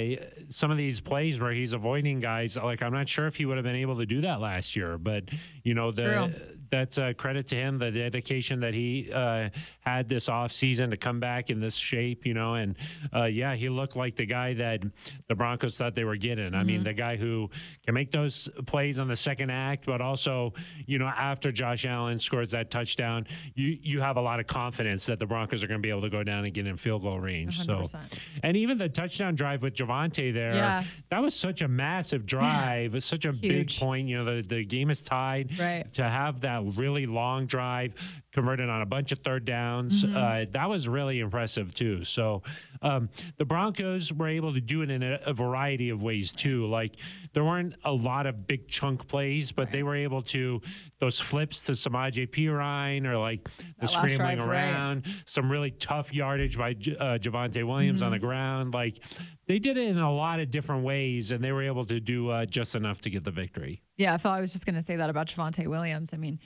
some 0.50 0.72
of 0.72 0.78
these 0.78 1.00
plays 1.00 1.40
where 1.40 1.52
he's 1.52 1.74
avoiding 1.74 2.20
guys, 2.20 2.58
like 2.58 2.82
I'm 2.82 2.94
not 2.94 3.08
sure 3.08 3.28
if 3.28 3.38
he 3.38 3.46
would 3.46 3.58
have 3.58 3.66
been 3.66 3.76
able 3.76 3.98
to 3.98 4.06
do 4.06 4.22
that 4.22 4.42
last 4.42 4.76
year, 4.76 4.98
but 4.98 5.24
you 5.64 5.74
know, 5.74 5.90
the 5.92 6.57
that's 6.70 6.98
a 6.98 7.14
credit 7.14 7.48
to 7.48 7.56
him, 7.56 7.78
the 7.78 7.92
dedication 7.92 8.60
that 8.62 8.74
he 8.74 9.10
uh, 9.14 9.50
had 9.82 10.08
this 10.10 10.30
offseason 10.30 10.90
to 10.92 10.98
come 10.98 11.20
back 11.20 11.50
in 11.50 11.60
this 11.60 11.76
shape, 11.76 12.26
you 12.26 12.34
know. 12.34 12.56
And 12.56 12.76
uh, 13.16 13.24
yeah, 13.26 13.56
he 13.56 13.70
looked 13.70 13.96
like 13.96 14.16
the 14.16 14.26
guy 14.26 14.54
that 14.56 14.82
the 15.28 15.36
Broncos 15.36 15.78
thought 15.78 15.96
they 15.96 16.04
were 16.04 16.16
getting. 16.18 16.54
I 16.54 16.64
mean, 16.64 16.84
the 16.84 16.94
guy 16.94 17.16
who 17.18 17.50
can 17.86 17.94
make 17.94 18.12
those 18.12 18.50
plays 18.66 19.00
on 19.00 19.08
the 19.08 19.16
second 19.16 19.50
act, 19.50 19.86
but 19.86 20.02
also, 20.02 20.54
you 20.86 20.98
know, 21.00 21.08
after 21.08 21.52
Josh 21.52 21.86
Allen 21.86 22.20
scores 22.20 22.52
that 22.52 22.70
touchdown, 22.72 23.26
you 23.56 23.78
you 23.82 24.02
have 24.02 24.18
a 24.18 24.22
lot 24.22 24.40
of 24.40 24.48
confidence 24.48 25.06
that 25.06 25.20
the 25.20 25.26
Broncos 25.26 25.64
are 25.64 25.68
going 25.68 25.80
to 25.82 25.86
be 25.86 25.90
able 25.90 26.02
to 26.02 26.10
go 26.10 26.24
down 26.24 26.46
and 26.46 26.54
get 26.54 26.68
in 26.68 26.76
field 26.76 27.02
goal 27.04 27.20
range. 27.20 27.60
So, 27.60 27.78
100%. 27.80 27.98
and 28.44 28.58
even 28.58 28.78
the 28.78 28.90
touchdown 28.90 29.36
drive 29.36 29.64
with 29.64 29.74
Javonte 29.76 30.34
there, 30.34 30.54
Yeah. 30.54 30.84
that 31.10 31.22
was 31.22 31.34
such 31.34 31.62
a 31.62 31.68
massive 31.68 32.26
drive, 32.26 33.02
such 33.04 33.26
a 33.26 33.32
big 33.48 33.72
point. 33.76 34.08
You 34.08 34.24
know, 34.24 34.42
the, 34.42 34.48
the 34.48 34.66
game 34.66 34.90
is 34.90 35.02
tied. 35.02 35.58
Right. 35.60 35.92
To 35.94 36.04
have 36.04 36.42
that 36.42 36.57
really 36.62 37.06
long 37.06 37.46
drive 37.46 38.22
converted 38.38 38.70
on 38.70 38.82
a 38.82 38.86
bunch 38.86 39.12
of 39.12 39.20
third 39.20 39.44
downs, 39.46 40.04
Mm-hmm. 40.06 40.16
uh, 40.18 40.46
that 40.52 40.70
was 40.70 40.88
really 40.88 41.20
impressive 41.20 41.74
too. 41.74 42.04
So 42.04 42.44
um, 42.84 43.10
the 43.38 43.46
Broncos 43.46 44.14
were 44.14 44.28
able 44.40 44.54
to 44.54 44.62
do 44.62 44.84
it 44.84 44.90
in 44.92 45.02
a, 45.02 45.20
a 45.26 45.34
variety 45.34 45.90
of 45.90 46.04
ways 46.04 46.32
too. 46.32 46.68
Like 46.68 46.98
there 47.34 47.44
weren't 47.44 47.76
a 47.84 47.92
lot 47.92 48.26
of 48.28 48.46
big 48.46 48.68
chunk 48.68 49.08
plays, 49.08 49.52
but 49.52 49.72
they 49.72 49.82
were 49.84 49.96
able 49.96 50.22
to 50.36 50.62
those 51.00 51.20
flips 51.20 51.64
to 51.64 51.72
Samaje 51.74 52.28
Perine 52.30 53.06
or 53.06 53.18
like 53.18 53.44
the 53.46 53.64
That 53.82 53.90
scrambling 53.90 54.38
drive, 54.38 54.48
right. 54.48 54.70
around, 54.72 55.06
some 55.26 55.52
really 55.52 55.72
tough 55.72 56.14
yardage 56.14 56.58
by 56.58 56.74
J- 56.74 56.96
uh, 56.98 57.18
Javonte 57.18 57.64
Williams 57.64 58.00
Mm-hmm. 58.02 58.06
on 58.06 58.12
the 58.12 58.20
ground. 58.20 58.74
Like 58.74 59.04
they 59.48 59.58
did 59.60 59.78
it 59.78 59.88
in 59.90 59.98
a 59.98 60.14
lot 60.14 60.40
of 60.40 60.52
different 60.52 60.84
ways, 60.84 61.32
and 61.32 61.44
they 61.44 61.52
were 61.52 61.64
able 61.64 61.86
to 61.86 62.00
do 62.00 62.30
uh, 62.30 62.46
just 62.46 62.76
enough 62.76 63.02
to 63.02 63.10
get 63.10 63.24
the 63.24 63.32
victory. 63.32 63.82
Yeah, 63.98 64.14
I 64.14 64.18
thought 64.18 64.38
I 64.38 64.42
was 64.42 64.52
just 64.54 64.66
going 64.68 64.76
to 64.76 64.82
say 64.84 64.96
that 64.98 65.10
about 65.10 65.28
Javonte 65.28 65.66
Williams. 65.68 66.14
I 66.14 66.18
mean, 66.18 66.38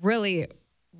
really, 0.00 0.46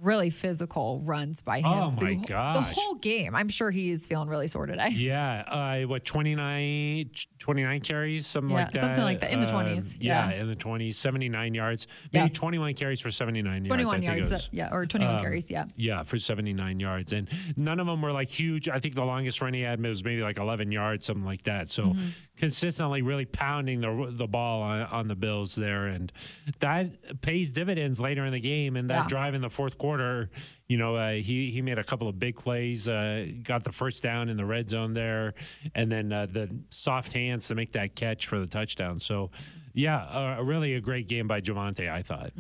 really 0.01 0.31
physical 0.31 1.01
runs 1.05 1.41
by 1.41 1.59
him. 1.59 1.67
Oh, 1.67 1.91
my 1.91 2.15
The 2.15 2.27
gosh. 2.27 2.75
whole 2.75 2.95
game. 2.97 3.35
I'm 3.35 3.49
sure 3.49 3.71
he's 3.71 4.07
feeling 4.07 4.29
really 4.29 4.49
sore 4.49 4.67
today. 4.67 4.89
Yeah, 4.93 5.43
uh, 5.83 5.87
what 5.87 6.05
29, 6.05 7.11
29 7.39 7.81
carries, 7.81 8.27
something 8.27 8.51
Yeah, 8.51 8.65
like 8.65 8.73
that. 8.73 8.81
something 8.81 9.03
like 9.05 9.21
that, 9.21 9.31
in 9.33 9.41
the 9.41 9.47
Um, 9.55 9.67
20s, 9.67 9.97
yeah, 10.01 10.31
yeah. 10.31 10.41
in 10.41 10.49
the 10.49 10.55
twenties, 10.55 10.97
seventy 10.99 11.29
nine 11.29 11.55
yards, 11.55 11.87
Yeah. 12.11 12.23
maybe 12.23 12.33
twenty 12.35 12.59
one 12.59 12.73
carries 12.75 13.01
for 13.01 13.11
seventy 13.11 13.43
nine 13.43 13.65
yards. 13.65 13.83
21 13.83 14.03
yards. 14.03 14.31
was. 14.31 14.47
uh, 14.47 14.49
yeah, 14.53 14.69
or 14.73 14.87
21 14.87 15.17
Um, 15.17 15.21
carries. 15.21 15.51
Yeah. 15.51 15.65
Yeah, 15.77 16.03
for 16.03 16.19
79 16.19 16.81
yards. 16.81 17.13
And 17.13 17.29
none 17.57 17.81
of 17.81 17.87
them 17.87 18.01
were 18.03 18.13
like 18.13 18.29
huge. 18.31 18.69
I 18.69 18.79
think 18.81 18.95
the 18.95 19.05
longest 19.05 19.41
run 19.43 19.53
he 19.55 19.61
had 19.63 19.83
was 19.85 20.03
maybe 20.05 20.23
like 20.23 20.39
11 20.39 20.73
yards, 20.73 21.05
something 21.05 21.25
like 21.25 21.43
that. 21.45 21.69
So 21.69 21.85
Mm-hmm. 21.85 22.09
consistently 22.37 23.03
really 23.03 23.25
pounding 23.27 23.81
the, 23.81 24.09
the 24.11 24.27
ball 24.27 24.63
on, 24.63 24.83
on 24.83 25.09
the 25.09 25.15
Bills 25.15 25.55
there. 25.55 25.87
And 25.87 26.13
that 26.61 27.21
pays 27.21 27.51
dividends 27.53 28.01
later 28.01 28.25
in 28.25 28.33
the 28.33 28.41
game. 28.41 28.77
And 28.77 28.91
that 28.91 29.05
Yeah. 29.05 29.09
drive 29.09 29.35
in 29.35 29.41
the 29.41 29.51
fourth 29.51 29.77
quarter, 29.85 30.31
you 30.67 30.79
know, 30.79 30.97
uh, 30.97 31.13
he, 31.13 31.51
he 31.51 31.61
made 31.61 31.79
a 31.79 31.85
couple 31.85 32.09
of 32.09 32.19
big 32.19 32.37
plays, 32.37 32.89
uh, 32.89 33.27
got 33.43 33.65
the 33.65 33.73
first 33.73 34.03
down 34.03 34.31
in 34.31 34.37
the 34.39 34.45
red 34.45 34.71
zone 34.71 34.95
there, 34.95 35.35
and 35.75 35.93
then 35.93 36.11
uh, 36.11 36.27
the 36.27 36.49
soft 36.71 37.13
hands 37.13 37.49
to 37.49 37.55
make 37.55 37.73
that 37.73 37.95
catch 37.95 38.27
for 38.27 38.39
the 38.39 38.47
touchdown. 38.47 38.99
So, 38.99 39.31
yeah, 39.75 40.39
really 40.43 40.75
a 40.75 40.81
great 40.81 41.07
game 41.07 41.29
by 41.29 41.43
Javonte, 41.43 41.91
I 41.91 42.03
thought. 42.03 42.33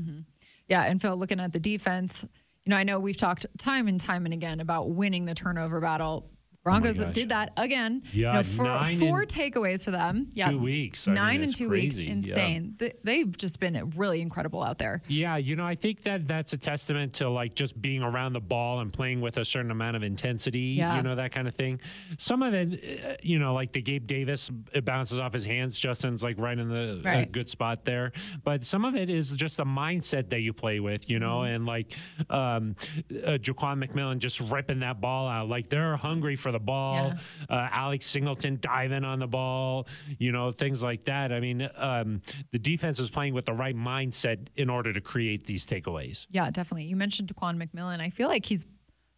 Yeah, 0.69 0.85
and 0.85 1.01
Phil, 1.03 1.17
looking 1.17 1.39
at 1.39 1.53
the 1.53 1.61
defense, 1.61 2.25
you 2.65 2.71
know, 2.71 2.77
I 2.77 2.85
know 2.85 2.99
we've 2.99 3.17
talked 3.17 3.45
time 3.59 3.89
and 3.89 4.01
time 4.01 4.25
and 4.25 4.33
again 4.33 4.61
about 4.61 4.91
winning 4.91 5.27
the 5.27 5.35
turnover 5.35 5.81
battle. 5.81 6.31
Broncos 6.65 6.99
gosh. 6.99 7.13
did 7.13 7.29
that 7.29 7.53
again. 7.59 8.03
Yeah, 8.13 8.29
you 8.31 8.37
know, 8.39 8.43
four, 8.43 8.85
four 8.99 9.25
takeaways 9.27 9.85
for 9.85 9.91
them. 9.91 10.31
Yeah, 10.33 10.51
two 10.51 10.59
weeks. 10.59 11.07
I 11.07 11.13
nine 11.13 11.37
in 11.37 11.43
it's 11.45 11.59
two 11.59 11.69
crazy. 11.69 12.05
weeks, 12.05 12.27
insane. 12.29 12.75
Th- 12.79 12.97
They've 13.05 13.37
just 13.37 13.61
been 13.61 13.93
really 13.97 14.23
incredible 14.23 14.63
out 14.63 14.79
there. 14.79 15.03
Yeah, 15.07 15.37
you 15.37 15.57
know, 15.57 15.67
I 15.67 15.75
think 15.75 16.03
that 16.05 16.27
that's 16.27 16.55
a 16.55 16.59
testament 16.59 17.13
to 17.15 17.29
like 17.29 17.55
just 17.55 17.81
being 17.83 18.03
around 18.03 18.33
the 18.33 18.41
ball 18.41 18.81
and 18.81 18.91
playing 18.91 19.21
with 19.21 19.37
a 19.37 19.45
certain 19.45 19.71
amount 19.71 19.97
of 19.97 20.03
intensity, 20.03 20.61
Yeah. 20.79 20.97
you 20.97 21.03
know, 21.03 21.15
that 21.17 21.33
kind 21.33 21.47
of 21.47 21.55
thing. 21.55 21.81
Some 22.17 22.43
of 22.43 22.55
it, 22.55 23.05
uh, 23.05 23.15
you 23.23 23.39
know, 23.39 23.53
like 23.53 23.73
the 23.73 23.83
Gabe 23.83 24.07
Davis, 24.07 24.51
it 24.73 24.87
bounces 24.87 25.19
off 25.19 25.35
his 25.35 25.45
hands. 25.45 25.77
Justin's 25.77 26.25
like 26.25 26.41
right 26.41 26.59
in 26.59 26.69
the 26.71 27.03
Right. 27.05 27.31
good 27.31 27.49
spot 27.51 27.85
there. 27.85 28.13
But 28.43 28.65
some 28.65 28.87
of 28.87 28.97
it 28.97 29.11
is 29.11 29.33
just 29.35 29.59
the 29.59 29.65
mindset 29.67 30.31
that 30.31 30.41
you 30.41 30.55
play 30.55 30.81
with, 30.81 31.11
you 31.11 31.19
know, 31.19 31.41
Mm-hmm. 31.41 31.55
and 31.55 31.67
like 31.67 31.93
um, 32.31 32.75
uh, 33.11 33.37
Ja'Quan 33.37 33.85
McMillian 33.85 34.17
just 34.19 34.41
ripping 34.41 34.81
that 34.81 35.01
ball 35.03 35.29
out. 35.29 35.49
Like 35.51 35.69
they're 35.69 35.97
hungry 35.97 36.37
for 36.37 36.54
the 36.55 36.59
ball. 36.59 37.13
Yeah. 37.51 37.57
Uh, 37.57 37.69
Alex 37.71 38.07
Singleton 38.07 38.57
diving 38.61 39.05
on 39.05 39.19
the 39.19 39.27
ball, 39.27 39.87
you 40.19 40.33
know, 40.33 40.51
things 40.51 40.83
like 40.83 41.05
that. 41.05 41.31
I 41.33 41.41
mean, 41.41 41.69
um, 41.77 42.23
the 42.53 42.59
defense 42.59 42.99
is 42.99 43.11
playing 43.11 43.35
with 43.35 43.45
the 43.45 43.53
right 43.53 43.77
mindset 43.77 44.49
in 44.57 44.71
order 44.71 44.93
to 44.93 45.01
create 45.01 45.47
these 45.47 45.67
takeaways. 45.67 46.27
Yeah, 46.31 46.51
definitely. 46.51 46.85
You 46.85 46.97
mentioned 46.97 47.33
Daquan 47.35 47.63
McMillian. 47.63 48.01
I 48.01 48.09
feel 48.11 48.29
like 48.29 48.47
he's 48.47 48.65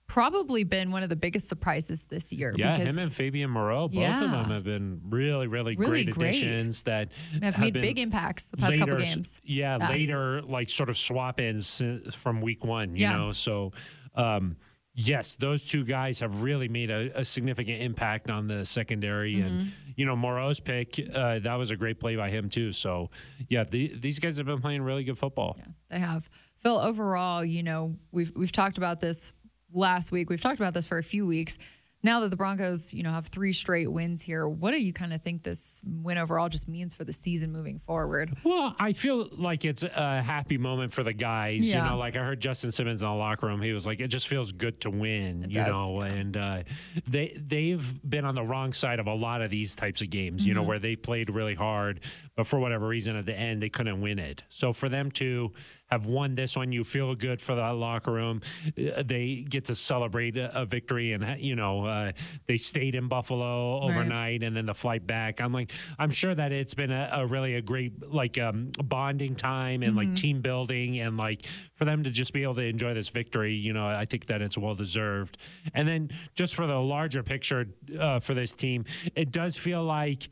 probably 0.08 0.62
been 0.62 0.92
one 0.92 1.02
of 1.02 1.08
the 1.08 1.16
biggest 1.16 1.48
surprises 1.48 2.04
this 2.08 2.32
year. 2.32 2.54
Yeah, 2.56 2.78
because 2.78 2.94
him 2.94 2.98
and 3.02 3.12
Fabian 3.12 3.50
Moreau, 3.50 3.88
both 3.88 3.98
Yeah. 4.00 4.24
of 4.24 4.30
them 4.30 4.44
have 4.50 4.62
been 4.62 5.00
really, 5.08 5.48
really, 5.48 5.74
Really 5.76 6.04
great 6.04 6.10
great. 6.16 6.36
additions 6.42 6.82
that 6.82 7.10
have 7.42 7.58
made 7.58 7.74
big 7.74 7.98
impacts 7.98 8.44
the 8.44 8.56
past 8.56 8.78
couple 8.78 8.96
games. 8.98 9.40
Yeah, 9.42 9.78
Yeah. 9.80 9.88
later, 9.88 10.42
like 10.42 10.68
sort 10.68 10.90
of 10.90 10.96
swap 10.96 11.40
ins 11.40 11.82
from 12.14 12.40
week 12.40 12.64
one, 12.64 12.94
you 12.94 13.02
Yeah. 13.02 13.16
know? 13.16 13.32
So, 13.32 13.72
um, 14.14 14.56
yes, 14.96 15.36
those 15.36 15.64
two 15.66 15.84
guys 15.84 16.18
have 16.20 16.42
really 16.42 16.68
made 16.68 16.90
a, 16.90 17.20
a 17.20 17.24
significant 17.24 17.80
impact 17.82 18.30
on 18.30 18.48
the 18.48 18.64
secondary. 18.64 19.40
And, 19.40 19.46
Mm-hmm. 19.60 19.68
you 19.96 20.06
know, 20.06 20.16
Moreau's 20.16 20.58
pick, 20.58 20.98
uh, 21.14 21.38
that 21.38 21.54
was 21.54 21.70
a 21.70 21.76
great 21.76 22.00
play 22.00 22.16
by 22.16 22.30
him, 22.30 22.48
too. 22.48 22.72
So, 22.72 23.10
yeah, 23.48 23.64
the, 23.64 23.92
these 23.96 24.18
guys 24.18 24.36
have 24.38 24.46
been 24.46 24.60
playing 24.60 24.82
really 24.82 25.04
good 25.04 25.16
football. 25.18 25.54
Yeah, 25.58 25.64
they 25.90 25.98
have. 26.00 26.28
Phil, 26.58 26.78
overall, 26.78 27.44
you 27.44 27.62
know, 27.62 27.94
we've 28.10 28.32
we've 28.34 28.50
talked 28.50 28.78
about 28.78 29.00
this 29.00 29.32
last 29.72 30.10
week. 30.10 30.30
We've 30.30 30.40
talked 30.40 30.58
about 30.58 30.74
this 30.74 30.86
for 30.86 30.98
a 30.98 31.02
few 31.02 31.26
weeks. 31.26 31.58
Now 32.06 32.20
that 32.20 32.30
the 32.30 32.36
Broncos, 32.36 32.94
you 32.94 33.02
know, 33.02 33.10
have 33.10 33.26
three 33.26 33.52
straight 33.52 33.90
wins 33.90 34.22
here, 34.22 34.46
what 34.48 34.70
do 34.70 34.78
you 34.80 34.92
kind 34.92 35.12
of 35.12 35.22
think 35.22 35.42
this 35.42 35.82
win 35.84 36.18
overall 36.18 36.48
just 36.48 36.68
means 36.68 36.94
for 36.94 37.02
the 37.02 37.12
season 37.12 37.50
moving 37.52 37.80
forward? 37.80 38.36
Well, 38.44 38.76
I 38.78 38.92
feel 38.92 39.28
like 39.32 39.64
it's 39.64 39.82
a 39.82 40.22
happy 40.22 40.56
moment 40.56 40.92
for 40.92 41.02
the 41.02 41.12
guys. 41.12 41.68
Yeah. 41.68 41.84
You 41.84 41.90
know, 41.90 41.96
like 41.98 42.14
I 42.16 42.20
heard 42.20 42.38
Justin 42.40 42.70
Simmons 42.70 43.02
in 43.02 43.08
the 43.08 43.14
locker 43.14 43.46
room. 43.48 43.60
He 43.60 43.72
was 43.72 43.88
like, 43.88 43.98
"It 43.98 44.06
just 44.08 44.28
feels 44.28 44.52
good 44.52 44.80
to 44.82 44.90
win." 44.90 45.42
It 45.42 45.48
you 45.48 45.54
does, 45.54 45.72
know, 45.74 46.00
and 46.02 46.36
uh, 46.36 46.62
they 47.08 47.36
they've 47.44 48.08
been 48.08 48.24
on 48.24 48.36
the 48.36 48.44
wrong 48.44 48.72
side 48.72 49.00
of 49.00 49.08
a 49.08 49.14
lot 49.14 49.42
of 49.42 49.50
these 49.50 49.74
types 49.74 50.00
of 50.00 50.08
games. 50.10 50.46
You 50.46 50.54
know, 50.54 50.60
Mm-hmm. 50.60 50.68
where 50.68 50.78
they 50.78 50.94
played 50.96 51.28
really 51.34 51.54
hard, 51.54 52.00
but 52.36 52.46
for 52.46 52.58
whatever 52.60 52.86
reason, 52.86 53.16
at 53.16 53.26
the 53.26 53.36
end 53.36 53.60
they 53.60 53.68
couldn't 53.68 54.00
win 54.00 54.18
it. 54.20 54.44
So 54.48 54.72
for 54.72 54.88
them 54.88 55.10
to 55.12 55.52
have 55.88 56.06
won 56.06 56.34
this 56.34 56.56
one, 56.56 56.72
you 56.72 56.82
feel 56.84 57.14
good 57.14 57.40
for 57.40 57.54
that 57.54 57.70
locker 57.76 58.12
room. 58.12 58.40
Uh, 58.76 59.02
They 59.02 59.44
get 59.48 59.66
to 59.66 59.74
celebrate 59.74 60.36
a, 60.36 60.62
a 60.62 60.64
victory, 60.66 61.12
and 61.12 61.38
you 61.40 61.54
know, 61.56 61.84
uh, 61.86 62.12
they 62.46 62.56
stayed 62.56 62.94
in 62.94 63.08
Buffalo 63.08 63.78
Right. 63.80 63.90
overnight, 63.90 64.42
and 64.42 64.56
then 64.56 64.66
the 64.66 64.74
flight 64.74 65.06
back. 65.06 65.40
I'm 65.40 65.52
like, 65.52 65.72
I'm 65.98 66.10
sure 66.10 66.34
that 66.34 66.52
it's 66.52 66.74
been 66.74 66.90
a, 66.90 67.08
a 67.12 67.26
really 67.26 67.54
a 67.54 67.62
great 67.62 68.10
like 68.12 68.38
um, 68.38 68.70
bonding 68.84 69.34
time 69.36 69.82
and 69.82 69.96
like 69.96 70.14
team 70.14 70.40
building, 70.40 70.98
and 70.98 71.16
like 71.16 71.46
for 71.74 71.84
them 71.84 72.02
to 72.04 72.10
just 72.10 72.32
be 72.32 72.42
able 72.42 72.54
to 72.56 72.62
enjoy 72.64 72.94
this 72.94 73.08
victory. 73.08 73.54
You 73.54 73.72
know, 73.72 73.86
I 73.86 74.04
think 74.06 74.26
that 74.26 74.42
it's 74.42 74.58
well 74.58 74.74
deserved. 74.74 75.38
And 75.74 75.86
then 75.86 76.10
just 76.34 76.54
for 76.54 76.66
the 76.66 76.78
larger 76.78 77.22
picture 77.22 77.66
uh, 77.98 78.18
for 78.18 78.34
this 78.34 78.52
team, 78.52 78.84
it 79.14 79.30
does 79.30 79.56
feel 79.56 79.84
like. 79.84 80.28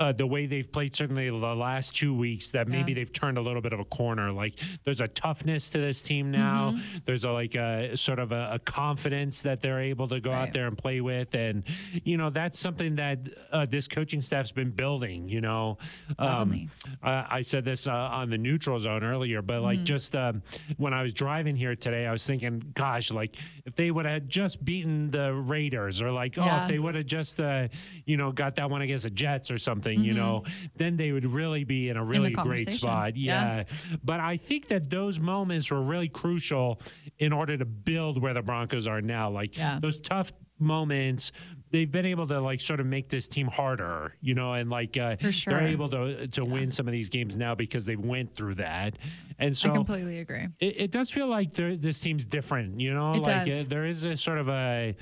Uh, 0.00 0.12
the 0.12 0.26
way 0.26 0.46
they've 0.46 0.72
played 0.72 0.94
certainly 0.94 1.28
the 1.28 1.36
last 1.36 1.94
two 1.94 2.14
weeks 2.14 2.50
that 2.52 2.66
maybe 2.66 2.92
Yeah. 2.92 2.96
they've 2.96 3.12
turned 3.12 3.36
a 3.36 3.40
little 3.42 3.60
bit 3.60 3.74
of 3.74 3.80
a 3.80 3.84
corner 3.84 4.32
like 4.32 4.58
there's 4.84 5.02
a 5.02 5.08
toughness 5.08 5.68
to 5.70 5.78
this 5.78 6.00
team 6.00 6.30
now 6.30 6.74
there's 7.04 7.24
a 7.26 7.30
like 7.30 7.54
a 7.54 7.94
sort 7.98 8.18
of 8.18 8.32
a, 8.32 8.48
a 8.52 8.58
confidence 8.60 9.42
that 9.42 9.60
they're 9.60 9.80
able 9.80 10.08
to 10.08 10.18
go 10.18 10.30
Right. 10.30 10.48
out 10.48 10.52
there 10.54 10.66
and 10.68 10.78
play 10.78 11.02
with 11.02 11.34
and 11.34 11.64
you 12.02 12.16
know 12.16 12.30
that's 12.30 12.58
something 12.58 12.94
that 12.96 13.18
uh, 13.52 13.66
this 13.66 13.86
coaching 13.88 14.22
staff's 14.22 14.52
been 14.52 14.70
building 14.70 15.28
you 15.28 15.42
know 15.42 15.76
Definitely. 16.18 16.70
uh, 17.02 17.24
I 17.28 17.42
said 17.42 17.64
this 17.66 17.86
uh, 17.86 17.92
on 17.92 18.30
the 18.30 18.38
neutral 18.38 18.78
zone 18.78 19.04
earlier, 19.04 19.42
but 19.42 19.56
Mm-hmm. 19.56 19.64
like 19.64 19.82
just 19.84 20.16
um, 20.16 20.42
when 20.78 20.94
I 20.94 21.02
was 21.02 21.12
driving 21.12 21.56
here 21.56 21.76
today, 21.76 22.06
I 22.06 22.12
was 22.12 22.24
thinking, 22.26 22.62
gosh, 22.74 23.10
like 23.10 23.36
if 23.66 23.74
they 23.76 23.90
would 23.90 24.06
have 24.06 24.26
just 24.26 24.64
beaten 24.64 25.10
the 25.10 25.34
Raiders, 25.34 26.00
or 26.00 26.10
like, 26.12 26.38
oh, 26.38 26.56
if 26.62 26.68
they 26.68 26.78
would 26.78 26.94
have 26.94 27.04
just, 27.04 27.40
uh, 27.40 27.68
you 28.06 28.16
know, 28.16 28.32
got 28.32 28.54
that 28.56 28.70
one 28.70 28.80
against 28.82 29.04
the 29.04 29.10
Jets 29.10 29.50
or 29.50 29.58
something, 29.58 29.89
you 29.94 30.14
know, 30.14 30.44
then 30.76 30.96
they 30.96 31.12
would 31.12 31.24
really 31.32 31.64
be 31.64 31.88
in 31.88 31.96
a 31.96 32.04
really 32.04 32.30
great 32.30 32.66
Mm-hmm. 32.68 32.76
spot. 32.76 33.16
Yeah. 33.16 33.56
Yeah. 33.56 33.64
But 34.04 34.20
I 34.20 34.36
think 34.36 34.68
that 34.68 34.90
those 34.90 35.18
moments 35.20 35.70
were 35.70 35.82
really 35.82 36.08
crucial 36.08 36.80
in 37.18 37.32
order 37.32 37.56
to 37.56 37.64
build 37.64 38.20
where 38.20 38.34
the 38.34 38.42
Broncos 38.42 38.86
are 38.86 39.00
now. 39.00 39.30
Like 39.30 39.56
Yeah. 39.56 39.78
those 39.80 40.00
tough 40.00 40.32
moments. 40.58 41.32
They've 41.72 41.90
been 41.90 42.04
able 42.06 42.26
to 42.26 42.40
like 42.40 42.60
sort 42.60 42.80
of 42.80 42.86
make 42.86 43.08
this 43.08 43.28
team 43.28 43.46
harder, 43.46 44.14
you 44.20 44.34
know, 44.34 44.54
and 44.54 44.68
like 44.68 44.96
uh, 44.96 45.16
sure. 45.30 45.54
they're 45.54 45.68
able 45.68 45.88
to 45.90 46.26
to 46.28 46.44
win 46.44 46.68
some 46.70 46.88
of 46.88 46.92
these 46.92 47.08
games 47.08 47.36
now 47.38 47.54
because 47.54 47.86
they've 47.86 47.98
went 48.00 48.34
through 48.34 48.56
that, 48.56 48.98
and 49.38 49.56
so 49.56 49.70
I 49.70 49.74
completely 49.74 50.18
agree. 50.18 50.48
it, 50.58 50.80
it 50.80 50.90
does 50.90 51.12
feel 51.12 51.28
like 51.28 51.52
this 51.54 52.00
team's 52.00 52.24
different. 52.24 52.80
You 52.80 52.92
know, 52.92 53.12
It 53.14 53.24
like 53.24 53.48
uh, 53.48 53.62
there 53.68 53.86
is 53.86 54.04
a 54.04 54.16
sort 54.16 54.38
of 54.38 54.48
a 54.48 54.96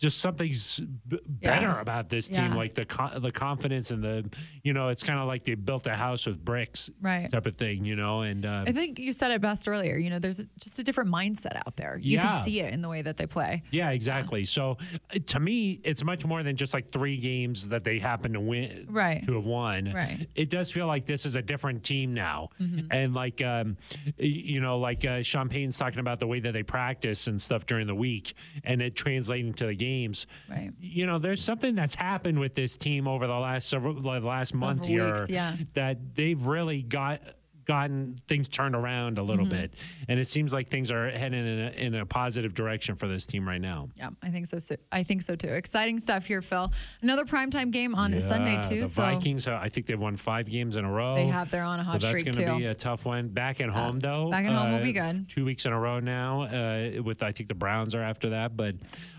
just 0.00 0.18
something's 0.18 0.78
b- 0.80 1.18
better 1.26 1.66
Yeah. 1.66 1.80
about 1.80 2.08
this 2.08 2.26
team, 2.28 2.36
Yeah. 2.52 2.54
like 2.54 2.74
the 2.74 2.84
co- 2.86 3.18
the 3.18 3.30
confidence 3.30 3.90
and 3.90 4.02
the 4.02 4.28
you 4.62 4.72
know, 4.72 4.88
it's 4.88 5.02
kind 5.02 5.18
of 5.18 5.26
like 5.26 5.44
they 5.44 5.54
built 5.54 5.86
a 5.86 5.94
house 5.94 6.26
with 6.26 6.44
bricks, 6.44 6.90
Right. 7.00 7.30
Type 7.30 7.46
of 7.46 7.56
thing, 7.56 7.84
you 7.84 7.96
know, 7.96 8.22
and 8.22 8.44
uh, 8.44 8.64
I 8.66 8.72
think 8.72 8.98
you 8.98 9.12
said 9.12 9.30
it 9.30 9.40
best 9.40 9.68
earlier. 9.68 9.96
You 9.96 10.10
know, 10.10 10.18
there's 10.18 10.44
just 10.60 10.78
a 10.78 10.82
different 10.84 11.10
mindset 11.10 11.56
out 11.66 11.76
there. 11.76 11.98
You 12.02 12.16
Yeah. 12.18 12.22
can 12.34 12.44
see 12.44 12.60
it 12.60 12.72
in 12.74 12.82
the 12.82 12.88
way 12.88 13.02
that 13.02 13.16
they 13.16 13.26
play. 13.26 13.62
Yeah, 13.70 13.90
exactly. 13.90 14.44
So 14.44 14.76
uh, 15.14 15.18
to 15.26 15.40
me, 15.40 15.80
it's 15.84 16.02
much 16.04 16.24
more 16.26 16.42
than 16.42 16.56
just 16.56 16.74
like 16.74 16.90
three 16.90 17.16
games 17.16 17.68
that 17.68 17.84
they 17.84 17.98
happen 17.98 18.32
to 18.34 18.40
win, 18.40 18.86
Right. 18.88 19.24
To 19.26 19.34
have 19.34 19.46
won. 19.46 19.92
Right. 19.92 20.28
It 20.34 20.50
does 20.50 20.70
feel 20.72 20.86
like 20.86 21.06
this 21.06 21.26
is 21.26 21.36
a 21.36 21.42
different 21.42 21.84
team 21.84 22.14
now, 22.14 22.48
and 22.90 23.14
like 23.14 23.42
um, 23.42 23.76
you 24.18 24.60
know, 24.60 24.78
like 24.78 25.04
uh, 25.04 25.22
Payton's 25.50 25.78
talking 25.78 26.00
about 26.00 26.20
the 26.20 26.26
way 26.26 26.40
that 26.40 26.52
they 26.52 26.62
practice 26.62 27.26
and 27.26 27.40
stuff 27.40 27.66
during 27.66 27.86
the 27.86 27.94
week, 27.94 28.34
and 28.64 28.80
it 28.82 28.94
translating 28.94 29.52
to 29.54 29.66
the 29.66 29.74
games. 29.90 30.26
Right. 30.48 30.70
You 30.80 31.06
know, 31.06 31.18
there's 31.18 31.42
something 31.42 31.74
that's 31.74 31.94
happened 31.94 32.38
with 32.38 32.54
this 32.54 32.76
team 32.76 33.08
over 33.08 33.26
the 33.26 33.34
last 33.34 33.68
several, 33.68 33.94
the 33.94 34.20
last 34.20 34.54
month 34.54 34.84
Several 34.84 35.16
here, 35.16 35.26
yeah. 35.28 35.56
that 35.74 36.14
they've 36.14 36.46
really 36.46 36.82
got 36.82 37.20
gotten 37.64 38.14
things 38.28 38.48
turned 38.48 38.74
around 38.74 39.18
a 39.18 39.20
Mm-hmm. 39.20 39.30
little 39.30 39.46
bit, 39.46 39.74
and 40.08 40.18
it 40.18 40.26
seems 40.26 40.52
like 40.52 40.68
things 40.70 40.90
are 40.90 41.08
heading 41.10 41.46
in 41.46 41.58
a, 41.58 41.70
in 41.70 41.94
a 41.94 42.06
positive 42.06 42.54
direction 42.54 42.94
for 42.96 43.06
this 43.06 43.26
team 43.26 43.46
right 43.46 43.60
now. 43.60 43.88
Yeah, 43.96 44.10
I 44.22 44.30
think 44.30 44.46
so. 44.46 44.58
so 44.58 44.76
I 44.90 45.02
think 45.02 45.22
so 45.22 45.36
too. 45.36 45.48
Exciting 45.48 45.98
stuff 45.98 46.24
here, 46.24 46.42
Phil. 46.42 46.72
Another 47.02 47.24
primetime 47.24 47.70
game 47.70 47.94
on 47.94 48.18
Sunday 48.20 48.60
too. 48.62 48.80
The 48.80 48.86
so 48.86 49.02
Vikings, 49.02 49.46
uh, 49.46 49.58
I 49.60 49.68
think 49.68 49.86
they've 49.86 50.00
won 50.00 50.16
five 50.16 50.48
games 50.48 50.76
in 50.76 50.84
a 50.84 50.90
row. 50.90 51.14
they 51.16 51.26
have 51.26 51.50
they're 51.50 51.62
on 51.64 51.80
a 51.80 51.84
hot 51.84 52.00
so 52.00 52.06
that's 52.08 52.18
streak 52.20 52.34
going 52.34 52.46
to 52.46 52.52
too. 52.54 52.58
be 52.58 52.66
a 52.66 52.74
tough 52.74 53.06
one. 53.06 53.28
Back 53.28 53.60
at 53.60 53.68
home, 53.70 54.00
though. 54.00 54.30
back 54.30 54.46
at 54.46 54.52
home 54.52 54.72
will 54.72 54.82
be 54.82 54.98
uh, 54.98 55.12
good. 55.12 55.28
Two 55.28 55.44
weeks 55.44 55.66
in 55.66 55.72
a 55.72 55.78
row 55.78 56.00
now. 56.00 56.42
Uh, 56.42 57.02
with 57.02 57.22
I 57.22 57.32
think 57.32 57.48
the 57.48 57.54
Browns 57.54 57.94
are 57.94 58.02
after 58.02 58.30
that, 58.30 58.56
but 58.56 58.74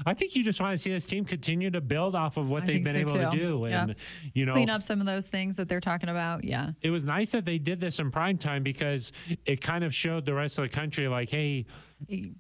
I 0.05 0.13
think 0.13 0.35
you 0.35 0.43
just 0.43 0.59
want 0.61 0.75
to 0.75 0.81
see 0.81 0.91
this 0.91 1.05
team 1.05 1.25
continue 1.25 1.69
to 1.71 1.81
build 1.81 2.15
off 2.15 2.37
of 2.37 2.49
what 2.51 2.63
I 2.63 2.65
they've 2.65 2.83
been 2.83 2.93
so, 3.07 3.15
able 3.19 3.31
to 3.31 3.37
too. 3.37 3.43
do, 3.59 3.65
Yeah. 3.69 3.83
and 3.83 3.95
you 4.33 4.45
know, 4.45 4.53
Clean 4.53 4.69
up 4.69 4.83
some 4.83 4.99
of 4.99 5.05
those 5.05 5.27
things 5.29 5.55
that 5.57 5.69
they're 5.69 5.79
talking 5.79 6.09
about. 6.09 6.43
Yeah. 6.43 6.71
it 6.81 6.89
was 6.89 7.05
nice 7.05 7.31
that 7.31 7.45
they 7.45 7.57
did 7.57 7.79
this 7.79 7.99
in 7.99 8.11
prime 8.11 8.30
time 8.37 8.63
because 8.63 9.11
it 9.45 9.61
kind 9.61 9.83
of 9.83 9.93
showed 9.93 10.25
the 10.25 10.33
rest 10.33 10.57
of 10.59 10.63
the 10.63 10.69
country 10.69 11.07
like 11.07 11.29
hey 11.29 11.65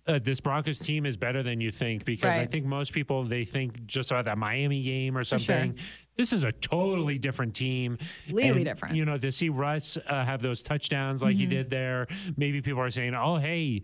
uh, 0.07 0.19
this 0.23 0.39
broncos 0.39 0.79
team 0.79 1.05
is 1.05 1.15
better 1.17 1.43
than 1.43 1.61
you 1.61 1.69
think 1.71 2.03
because 2.05 2.35
i 2.37 2.45
think 2.45 2.65
most 2.65 2.93
people 2.93 3.23
they 3.23 3.45
think 3.45 3.85
just 3.85 4.09
about 4.11 4.25
that 4.25 4.37
miami 4.37 4.81
game 4.81 5.15
or 5.17 5.23
sure. 5.23 5.37
something 5.37 5.75
this 6.15 6.33
is 6.33 6.43
a 6.43 6.51
totally 6.53 7.17
different 7.17 7.53
team 7.55 7.97
Completely 8.25 8.49
And, 8.49 8.65
different. 8.65 8.95
you 8.95 9.05
know 9.05 9.17
to 9.17 9.31
see 9.31 9.49
russ 9.49 9.97
uh, 10.07 10.25
have 10.25 10.41
those 10.41 10.63
touchdowns 10.63 11.21
like 11.21 11.35
he 11.35 11.43
Mm-hmm. 11.43 11.49
did 11.51 11.69
there 11.69 12.07
maybe 12.37 12.61
people 12.61 12.81
are 12.81 12.89
saying 12.89 13.13
oh 13.15 13.37
hey 13.37 13.83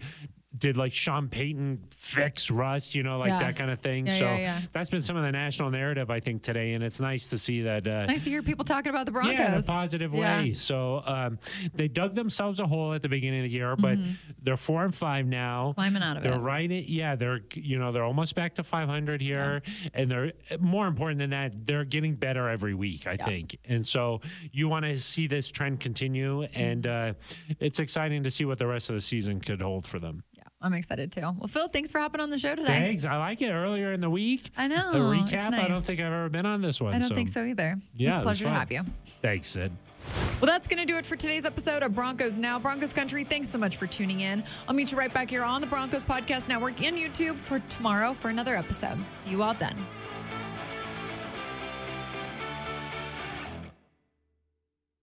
did 0.58 0.78
like 0.78 0.92
Sean 0.92 1.28
Payton 1.30 1.80
fix 1.94 2.50
Russ, 2.50 2.96
you 2.96 3.04
know, 3.04 3.18
like 3.18 3.30
Yeah. 3.30 3.40
that 3.40 3.56
kind 3.56 3.70
of 3.72 3.80
thing. 3.80 4.08
Yeah, 4.08 4.14
so 4.14 4.26
yeah, 4.26 4.62
that's 4.74 4.90
been 4.90 5.02
some 5.02 5.16
of 5.18 5.24
the 5.24 5.32
national 5.32 5.70
narrative, 5.72 6.10
I 6.10 6.20
think, 6.20 6.42
today. 6.42 6.74
And 6.74 6.84
it's 6.84 7.00
nice 7.00 7.28
to 7.28 7.38
see 7.38 7.62
that. 7.64 7.88
Uh, 7.88 7.92
It's 8.02 8.08
nice 8.08 8.24
to 8.24 8.30
hear 8.30 8.42
people 8.44 8.66
talking 8.66 8.90
about 8.90 9.06
the 9.06 9.12
Broncos. 9.12 9.34
yeah, 9.34 9.54
in 9.56 9.60
a 9.60 9.64
positive 9.64 10.14
way. 10.14 10.54
So 10.54 11.04
um, 11.06 11.40
they 11.74 11.88
dug 11.88 12.16
themselves 12.16 12.60
a 12.60 12.66
hole 12.68 12.94
at 12.94 13.02
the 13.02 13.10
beginning 13.10 13.42
of 13.42 13.44
the 13.46 13.56
year, 13.56 13.76
but 13.76 13.98
they're 14.42 14.58
four 14.58 14.84
and 14.84 14.94
five 14.96 15.26
now. 15.26 15.70
Mm-hmm. 15.70 15.72
Climbing 15.82 16.02
out 16.04 16.18
of 16.18 16.26
it. 16.26 16.30
they're 16.30 16.40
right. 16.40 16.72
At, 16.72 16.88
yeah, 16.90 17.16
they're 17.16 17.42
you 17.54 17.78
know 17.80 17.92
they're 17.92 18.04
almost 18.04 18.36
back 18.36 18.54
to 18.56 18.64
500 18.64 19.22
here, 19.22 19.62
and 19.94 20.10
they're 20.10 20.34
more 20.60 20.88
important 20.88 21.20
than 21.20 21.30
that. 21.32 21.68
They're 21.68 21.86
getting 21.86 22.16
better 22.16 22.50
every 22.50 22.74
week, 22.74 23.08
I 23.08 23.18
think. 23.18 23.58
And 23.66 23.86
so 23.86 24.22
you 24.52 24.68
want 24.70 24.86
to 24.86 24.98
see 24.98 25.28
this 25.28 25.52
trend 25.52 25.80
continue, 25.80 26.44
and 26.54 26.84
Mm-hmm. 26.84 27.52
uh, 27.52 27.56
it's 27.60 27.80
exciting 27.80 28.24
to 28.24 28.32
see 28.32 28.46
what 28.46 28.58
the 28.60 28.68
rest 28.68 28.90
of 28.90 28.96
the 28.96 29.02
season 29.02 29.40
could 29.40 29.62
hold 29.62 29.86
for 29.86 30.00
them. 30.00 30.24
Yeah, 30.38 30.44
I'm 30.62 30.74
excited 30.74 31.12
too. 31.12 31.22
Well, 31.22 31.48
Phil, 31.48 31.68
thanks 31.68 31.92
for 31.92 32.00
hopping 32.00 32.20
on 32.20 32.30
the 32.30 32.38
show 32.38 32.56
today. 32.56 32.80
Thanks. 32.80 33.06
I 33.06 33.18
like 33.18 33.42
it. 33.42 33.52
Earlier 33.52 33.94
in 33.94 34.02
the 34.02 34.10
week, 34.10 34.50
I 34.58 34.68
know. 34.68 34.92
a 34.92 35.14
it's 35.14 35.32
recap. 35.32 35.54
I 35.54 35.68
don't 35.68 35.82
think 35.82 36.00
I've 36.00 36.08
ever 36.08 36.30
been 36.30 36.46
on 36.46 36.62
this 36.62 36.82
one. 36.82 36.94
I 36.96 37.00
don't 37.00 37.14
think 37.14 37.30
so 37.30 37.44
either. 37.44 37.80
Yeah, 37.96 38.08
it's 38.08 38.18
a 38.18 38.22
pleasure 38.22 38.46
to 38.46 38.52
have 38.52 38.72
you. 38.72 38.82
Thanks, 39.22 39.48
Sid. 39.48 39.72
Well, 40.42 40.50
that's 40.50 40.68
going 40.68 40.80
to 40.80 40.86
do 40.86 40.98
it 40.98 41.06
for 41.06 41.16
today's 41.16 41.46
episode 41.46 41.84
of 41.84 41.94
Broncos 41.94 42.40
Now. 42.40 42.58
Broncos 42.60 42.94
Country, 42.94 43.24
thanks 43.24 43.50
so 43.50 43.58
much 43.58 43.78
for 43.78 43.88
tuning 43.88 44.22
in. 44.22 44.44
I'll 44.68 44.76
meet 44.76 44.92
you 44.92 44.98
right 44.98 45.14
back 45.14 45.30
here 45.30 45.44
on 45.44 45.62
the 45.62 45.68
Broncos 45.68 46.04
Podcast 46.04 46.48
Network 46.48 46.82
and 46.82 46.98
YouTube 46.98 47.40
for 47.40 47.60
tomorrow 47.62 48.14
for 48.14 48.30
another 48.30 48.56
episode. 48.56 48.98
See 49.20 49.32
you 49.32 49.44
all 49.44 49.54
then. 49.54 49.76